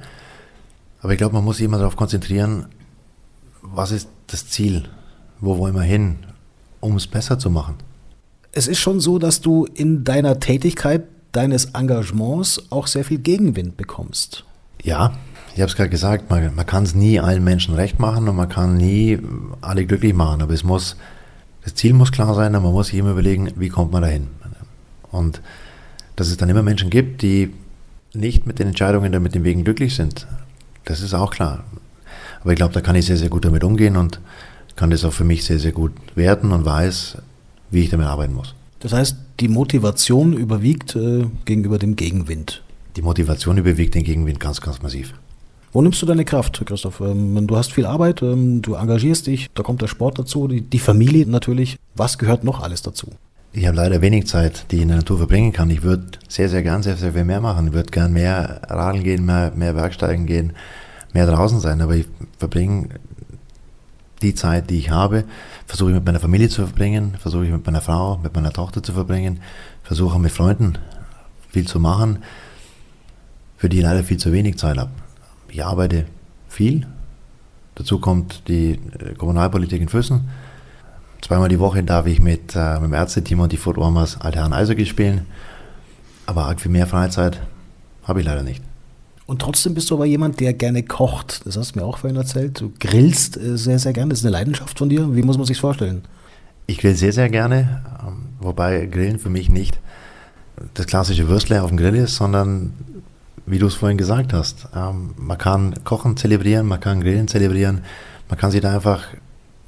Aber 1.03 1.13
ich 1.13 1.19
glaube, 1.19 1.35
man 1.35 1.45
muss 1.45 1.57
sich 1.57 1.65
immer 1.67 1.79
darauf 1.79 1.97
konzentrieren, 1.97 2.67
was 3.63 3.91
ist 3.91 4.09
das 4.29 4.49
Ziel? 4.49 4.89
Wo 5.41 5.59
wollen 5.59 5.75
wir 5.75 5.83
hin, 5.83 6.19
um 6.81 6.97
es 6.97 7.07
besser 7.09 7.39
zu 7.39 7.51
machen? 7.51 7.75
Es 8.57 8.69
ist 8.69 8.79
schon 8.79 9.01
so, 9.01 9.19
dass 9.19 9.41
du 9.41 9.67
in 9.75 10.05
deiner 10.05 10.39
Tätigkeit, 10.39 11.03
deines 11.33 11.67
Engagements 11.75 12.63
auch 12.71 12.87
sehr 12.87 13.05
viel 13.05 13.19
Gegenwind 13.19 13.77
bekommst. 13.77 14.45
Ja, 14.85 15.13
ich 15.55 15.61
habe 15.61 15.71
es 15.71 15.75
gerade 15.77 15.91
gesagt, 15.91 16.31
man, 16.31 16.55
man 16.55 16.65
kann 16.65 16.85
es 16.85 16.95
nie 16.95 17.19
allen 17.19 17.43
Menschen 17.43 17.75
recht 17.75 17.99
machen 17.99 18.29
und 18.29 18.37
man 18.37 18.49
kann 18.49 18.77
nie 18.77 19.19
alle 19.61 19.85
glücklich 19.87 20.15
machen. 20.15 20.41
Aber 20.41 20.55
es 20.55 20.63
muss, 20.63 20.97
das 21.65 21.75
Ziel 21.75 21.95
muss 21.95 22.13
klar 22.13 22.33
sein 22.35 22.55
und 22.55 22.63
man 22.63 22.73
muss 22.73 22.89
sich 22.89 22.99
immer 22.99 23.11
überlegen, 23.11 23.51
wie 23.57 23.71
kommt 23.71 23.91
man 23.91 24.03
dahin. 24.03 24.29
Und 25.11 25.43
dass 26.15 26.29
es 26.29 26.37
dann 26.37 26.49
immer 26.49 26.63
Menschen 26.63 26.91
gibt, 26.91 27.23
die 27.23 27.53
nicht 28.13 28.47
mit 28.47 28.61
den 28.61 28.69
Entscheidungen 28.69 29.09
oder 29.09 29.21
mit 29.21 29.35
den 29.35 29.43
Wegen 29.43 29.65
glücklich 29.65 29.97
sind. 29.97 30.29
Das 30.85 31.01
ist 31.01 31.15
auch 31.15 31.33
klar. 31.33 31.65
Aber 32.43 32.53
ich 32.53 32.57
glaube, 32.57 32.75
da 32.75 32.81
kann 32.81 32.95
ich 32.95 33.07
sehr, 33.07 33.17
sehr 33.17 33.31
gut 33.31 33.45
damit 33.45 33.65
umgehen 33.65 33.97
und 33.97 34.21
kann 34.77 34.91
das 34.91 35.05
auch 35.05 35.13
für 35.13 35.25
mich 35.25 35.45
sehr, 35.45 35.59
sehr 35.59 35.73
gut 35.73 35.93
werten 36.15 36.53
und 36.53 36.65
weiß, 36.65 37.19
wie 37.75 37.83
ich 37.83 37.91
damit 37.91 38.07
arbeiten 38.07 38.35
muss. 38.35 38.55
Das 38.81 38.93
heißt, 38.93 39.17
die 39.41 39.49
Motivation 39.49 40.33
überwiegt 40.33 40.95
äh, 40.97 41.27
gegenüber 41.45 41.79
dem 41.79 41.97
Gegenwind. 41.97 42.63
Die 42.97 43.03
Motivation 43.03 43.59
überwiegt 43.59 43.95
den 43.95 44.05
Gegenwind 44.05 44.41
ganz, 44.41 44.61
ganz 44.61 44.81
massiv. 44.83 45.15
Wo 45.73 45.83
nimmst 45.83 46.01
du 46.01 46.07
deine 46.07 46.25
Kraft, 46.25 46.65
Christoph? 46.65 47.01
Ähm, 47.01 47.47
du 47.47 47.57
hast 47.57 47.73
viel 47.73 47.87
Arbeit, 47.87 48.23
ähm, 48.23 48.63
du 48.63 48.75
engagierst 48.75 49.27
dich, 49.27 49.49
da 49.55 49.65
kommt 49.65 49.83
der 49.83 49.89
Sport 49.89 50.19
dazu, 50.19 50.47
die, 50.47 50.61
die 50.61 50.79
Familie 50.79 51.27
natürlich. 51.27 51.79
Was 51.97 52.17
gehört 52.19 52.45
noch 52.45 52.63
alles 52.63 52.83
dazu? 52.83 53.09
Ich 53.53 53.67
habe 53.67 53.77
leider 53.77 54.01
wenig 54.01 54.27
Zeit, 54.27 54.67
die 54.71 54.77
ich 54.77 54.83
in 54.83 54.89
der 54.89 54.99
Natur 54.99 55.19
verbringen 55.19 55.53
kann. 55.53 55.71
Ich 55.71 55.83
würde 55.83 56.05
sehr, 56.29 56.49
sehr 56.49 56.63
gern 56.63 56.83
sehr, 56.83 56.97
sehr 56.97 57.13
viel 57.13 57.25
mehr 57.25 57.41
machen. 57.41 57.69
Ich 57.69 57.73
würde 57.73 57.91
gern 57.91 58.13
mehr 58.13 58.63
Radeln 58.69 59.03
gehen, 59.03 59.25
mehr, 59.25 59.53
mehr 59.55 59.75
Bergsteigen 59.75 60.27
gehen, 60.27 60.53
mehr 61.13 61.27
draußen 61.27 61.61
sein. 61.61 61.81
Aber 61.81 61.95
ich 61.95 62.07
verbringe 62.39 62.89
die 64.23 64.35
Zeit, 64.35 64.71
die 64.71 64.79
ich 64.79 64.91
habe, 64.91 65.25
versuche 65.67 65.91
ich 65.91 65.95
mit 65.95 66.05
meiner 66.05 66.21
Familie 66.21 66.49
zu 66.49 66.67
verbringen, 66.67 67.17
versuche 67.19 67.47
ich 67.47 67.51
mit 67.51 67.65
meiner 67.65 67.81
Frau, 67.81 68.19
mit 68.19 68.35
meiner 68.35 68.53
Tochter 68.53 68.83
zu 68.83 68.93
verbringen, 68.93 69.41
versuche 69.83 70.19
mit 70.19 70.33
Freunden 70.33 70.79
viel 71.49 71.67
zu 71.67 71.81
machen, 71.81 72.19
für 73.57 73.69
die 73.69 73.79
ich 73.79 73.83
leider 73.83 74.05
viel 74.05 74.19
zu 74.19 74.33
wenig 74.33 74.59
Zeit 74.59 74.79
habe. 74.79 74.91
Ich 75.49 75.65
arbeite 75.65 76.07
viel. 76.49 76.87
Dazu 77.77 77.99
kommt 77.99 78.49
die 78.49 78.79
äh, 78.99 79.15
Kommunalpolitik 79.15 79.81
in 79.81 79.89
Füssen 79.89 80.29
Zweimal 81.25 81.49
die 81.49 81.59
Woche 81.59 81.83
darf 81.83 82.05
ich 82.05 82.21
mit, 82.21 82.55
äh, 82.55 82.75
mit 82.75 82.83
dem 82.83 82.93
Ärzteteam 82.93 83.41
und 83.41 83.51
die 83.51 83.57
Foot 83.57 83.79
Warmers 83.79 84.21
Altherren 84.21 84.53
Eishockey 84.53 84.85
spielen. 84.85 85.25
Aber 86.27 86.45
arg 86.45 86.61
viel 86.61 86.71
mehr 86.71 86.87
Freizeit 86.87 87.41
habe 88.03 88.21
ich 88.21 88.27
leider 88.27 88.43
nicht. 88.43 88.63
Und 89.27 89.41
trotzdem 89.41 89.75
bist 89.75 89.91
du 89.91 89.95
aber 89.95 90.05
jemand, 90.05 90.41
der 90.41 90.53
gerne 90.53 90.83
kocht. 90.83 91.47
Das 91.47 91.57
hast 91.57 91.75
du 91.75 91.81
mir 91.81 91.87
auch 91.87 91.99
vorhin 91.99 92.17
erzählt. 92.17 92.61
Du 92.61 92.73
grillst 92.79 93.37
äh, 93.37 93.57
sehr, 93.57 93.79
sehr 93.79 93.93
gerne. 93.93 94.11
Das 94.11 94.19
ist 94.19 94.27
eine 94.27 94.33
Leidenschaft 94.33 94.79
von 94.79 94.89
dir. 94.89 95.15
Wie 95.15 95.23
muss 95.23 95.39
man 95.39 95.47
sich 95.47 95.59
vorstellen? 95.59 96.03
Ich 96.67 96.79
grill 96.79 96.95
sehr, 96.95 97.13
sehr 97.13 97.31
gerne. 97.31 97.83
Ähm, 98.07 98.27
wobei 98.41 98.87
Grillen 98.87 99.19
für 99.19 99.31
mich 99.31 99.49
nicht 99.49 99.79
das 100.75 100.87
klassische 100.87 101.29
Würstle 101.29 101.63
auf 101.63 101.71
dem 101.71 101.79
Grill 101.79 101.95
ist, 101.95 102.17
sondern 102.17 102.75
wie 103.47 103.59
du 103.59 103.67
es 103.67 103.75
vorhin 103.75 103.99
gesagt 103.99 104.33
hast, 104.33 104.69
ähm, 104.75 105.15
man 105.17 105.39
kann 105.39 105.75
Kochen 105.85 106.17
zelebrieren, 106.17 106.67
man 106.67 106.81
kann 106.81 107.01
Grillen 107.01 107.29
zelebrieren, 107.29 107.83
man 108.29 108.39
kann 108.39 108.51
sich 108.51 108.61
da 108.61 108.75
einfach 108.75 109.05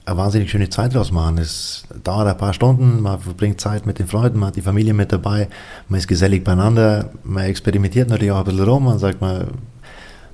eine 0.07 0.16
wahnsinnig 0.16 0.51
schöne 0.51 0.71
Zeit 0.71 0.95
draus 0.95 1.11
machen. 1.11 1.38
Es 1.38 1.85
dauert 2.05 2.29
ein 2.29 2.38
paar 2.38 2.55
Stunden, 2.55 3.03
man 3.03 3.19
verbringt 3.19 3.61
Zeit 3.61 3.87
mit 3.87 3.99
den 3.99 4.07
Freunden, 4.07 4.38
man 4.38 4.49
hat 4.49 4.57
die 4.57 4.62
Familie 4.62 4.95
mit 4.95 5.12
dabei, 5.12 5.49
man 5.88 5.99
ist 5.99 6.07
gesellig 6.07 6.45
beieinander, 6.45 7.11
man 7.25 7.45
experimentiert 7.45 8.09
natürlich 8.09 8.31
auch 8.31 8.38
ein 8.38 8.45
bisschen 8.45 8.64
rum, 8.64 8.85
man 8.85 8.99
sagt, 9.01 9.21
man 9.21 9.49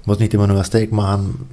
muss 0.05 0.19
nicht 0.19 0.35
immer 0.35 0.47
nur 0.47 0.59
ein 0.59 0.65
Steak 0.65 0.93
machen, 0.93 1.49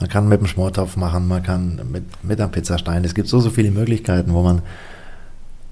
man 0.00 0.08
kann 0.08 0.26
mit 0.26 0.40
dem 0.40 0.46
Schmortopf 0.46 0.96
machen, 0.96 1.28
man 1.28 1.42
kann 1.42 1.80
mit, 1.92 2.04
mit 2.24 2.40
einem 2.40 2.50
Pizzastein. 2.50 3.04
Es 3.04 3.14
gibt 3.14 3.28
so, 3.28 3.40
so 3.40 3.50
viele 3.50 3.70
Möglichkeiten, 3.70 4.32
wo 4.32 4.42
man 4.42 4.62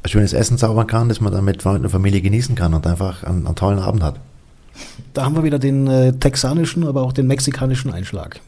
ein 0.02 0.08
schönes 0.08 0.34
Essen 0.34 0.58
zaubern 0.58 0.86
kann, 0.86 1.08
das 1.08 1.22
man 1.22 1.32
dann 1.32 1.44
mit 1.46 1.62
Freunden 1.62 1.86
und 1.86 1.90
Familie 1.90 2.20
genießen 2.20 2.54
kann 2.54 2.74
und 2.74 2.86
einfach 2.86 3.24
einen, 3.24 3.46
einen 3.46 3.56
tollen 3.56 3.78
Abend 3.78 4.02
hat. 4.02 4.20
Da 5.14 5.24
haben 5.24 5.34
wir 5.34 5.42
wieder 5.42 5.58
den 5.58 5.86
äh, 5.86 6.12
texanischen, 6.12 6.86
aber 6.86 7.02
auch 7.02 7.14
den 7.14 7.26
mexikanischen 7.26 7.90
Einschlag. 7.92 8.40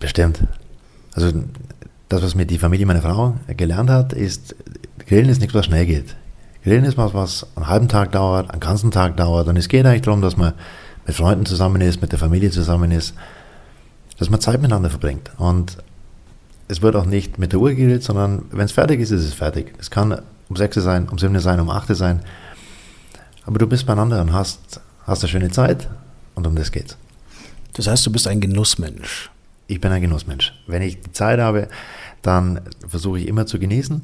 Bestimmt. 0.00 0.42
Also 1.14 1.32
das, 2.10 2.22
was 2.22 2.34
mir 2.34 2.44
die 2.44 2.58
Familie 2.58 2.86
meiner 2.86 3.02
Frau 3.02 3.36
gelernt 3.56 3.88
hat, 3.88 4.12
ist, 4.12 4.56
Grillen 5.06 5.28
ist 5.28 5.40
nichts, 5.40 5.54
was 5.54 5.66
schnell 5.66 5.86
geht. 5.86 6.16
Grillen 6.64 6.84
ist 6.84 6.98
was, 6.98 7.14
was 7.14 7.46
einen 7.54 7.68
halben 7.68 7.88
Tag 7.88 8.12
dauert, 8.12 8.50
einen 8.50 8.60
ganzen 8.60 8.90
Tag 8.90 9.16
dauert. 9.16 9.46
Und 9.46 9.56
es 9.56 9.68
geht 9.68 9.86
eigentlich 9.86 10.02
darum, 10.02 10.20
dass 10.20 10.36
man 10.36 10.52
mit 11.06 11.14
Freunden 11.14 11.46
zusammen 11.46 11.80
ist, 11.80 12.02
mit 12.02 12.10
der 12.10 12.18
Familie 12.18 12.50
zusammen 12.50 12.90
ist, 12.90 13.14
dass 14.18 14.28
man 14.28 14.40
Zeit 14.40 14.60
miteinander 14.60 14.90
verbringt. 14.90 15.30
Und 15.38 15.78
es 16.66 16.82
wird 16.82 16.96
auch 16.96 17.06
nicht 17.06 17.38
mit 17.38 17.52
der 17.52 17.60
Uhr 17.60 17.70
gegrillt, 17.70 18.02
sondern 18.02 18.42
wenn 18.50 18.64
es 18.64 18.72
fertig 18.72 19.00
ist, 19.00 19.12
ist 19.12 19.24
es 19.24 19.32
fertig. 19.32 19.72
Es 19.78 19.88
kann 19.88 20.20
um 20.48 20.56
6 20.56 20.76
sein, 20.76 21.08
um 21.08 21.16
7 21.16 21.38
sein, 21.38 21.60
um 21.60 21.70
8 21.70 21.94
sein. 21.94 22.22
Aber 23.46 23.58
du 23.58 23.68
bist 23.68 23.86
beieinander 23.86 24.20
und 24.20 24.32
hast, 24.32 24.80
hast 25.06 25.22
eine 25.22 25.28
schöne 25.28 25.50
Zeit 25.50 25.88
und 26.34 26.44
um 26.44 26.56
das 26.56 26.72
geht's. 26.72 26.96
Das 27.74 27.86
heißt, 27.86 28.04
du 28.04 28.10
bist 28.10 28.26
ein 28.26 28.40
Genussmensch. 28.40 29.30
Ich 29.70 29.80
bin 29.80 29.92
ein 29.92 30.02
Genussmensch. 30.02 30.52
Wenn 30.66 30.82
ich 30.82 31.00
die 31.00 31.12
Zeit 31.12 31.38
habe, 31.38 31.68
dann 32.22 32.60
versuche 32.88 33.20
ich 33.20 33.28
immer 33.28 33.46
zu 33.46 33.60
genießen. 33.60 34.02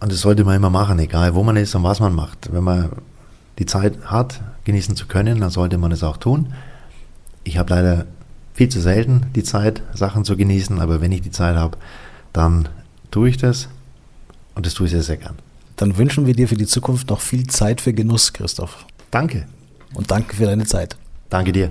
Und 0.00 0.12
das 0.12 0.20
sollte 0.20 0.42
man 0.42 0.56
immer 0.56 0.70
machen, 0.70 0.98
egal 0.98 1.36
wo 1.36 1.44
man 1.44 1.56
ist 1.56 1.72
und 1.76 1.84
was 1.84 2.00
man 2.00 2.12
macht. 2.12 2.52
Wenn 2.52 2.64
man 2.64 2.90
die 3.60 3.66
Zeit 3.66 3.96
hat, 4.06 4.40
genießen 4.64 4.96
zu 4.96 5.06
können, 5.06 5.38
dann 5.38 5.50
sollte 5.50 5.78
man 5.78 5.92
es 5.92 6.02
auch 6.02 6.16
tun. 6.16 6.52
Ich 7.44 7.58
habe 7.58 7.70
leider 7.72 8.06
viel 8.54 8.70
zu 8.70 8.80
selten 8.80 9.26
die 9.36 9.44
Zeit, 9.44 9.82
Sachen 9.94 10.24
zu 10.24 10.36
genießen, 10.36 10.80
aber 10.80 11.00
wenn 11.00 11.12
ich 11.12 11.22
die 11.22 11.30
Zeit 11.30 11.54
habe, 11.54 11.78
dann 12.32 12.68
tue 13.12 13.28
ich 13.28 13.36
das 13.36 13.68
und 14.56 14.66
das 14.66 14.74
tue 14.74 14.86
ich 14.86 14.92
sehr, 14.92 15.04
sehr 15.04 15.16
gern. 15.16 15.36
Dann 15.76 15.96
wünschen 15.96 16.26
wir 16.26 16.34
dir 16.34 16.48
für 16.48 16.56
die 16.56 16.66
Zukunft 16.66 17.08
noch 17.08 17.20
viel 17.20 17.46
Zeit 17.46 17.80
für 17.80 17.92
Genuss, 17.92 18.32
Christoph. 18.32 18.84
Danke. 19.12 19.46
Und 19.94 20.10
danke 20.10 20.34
für 20.34 20.46
deine 20.46 20.66
Zeit. 20.66 20.96
Danke 21.30 21.52
dir. 21.52 21.70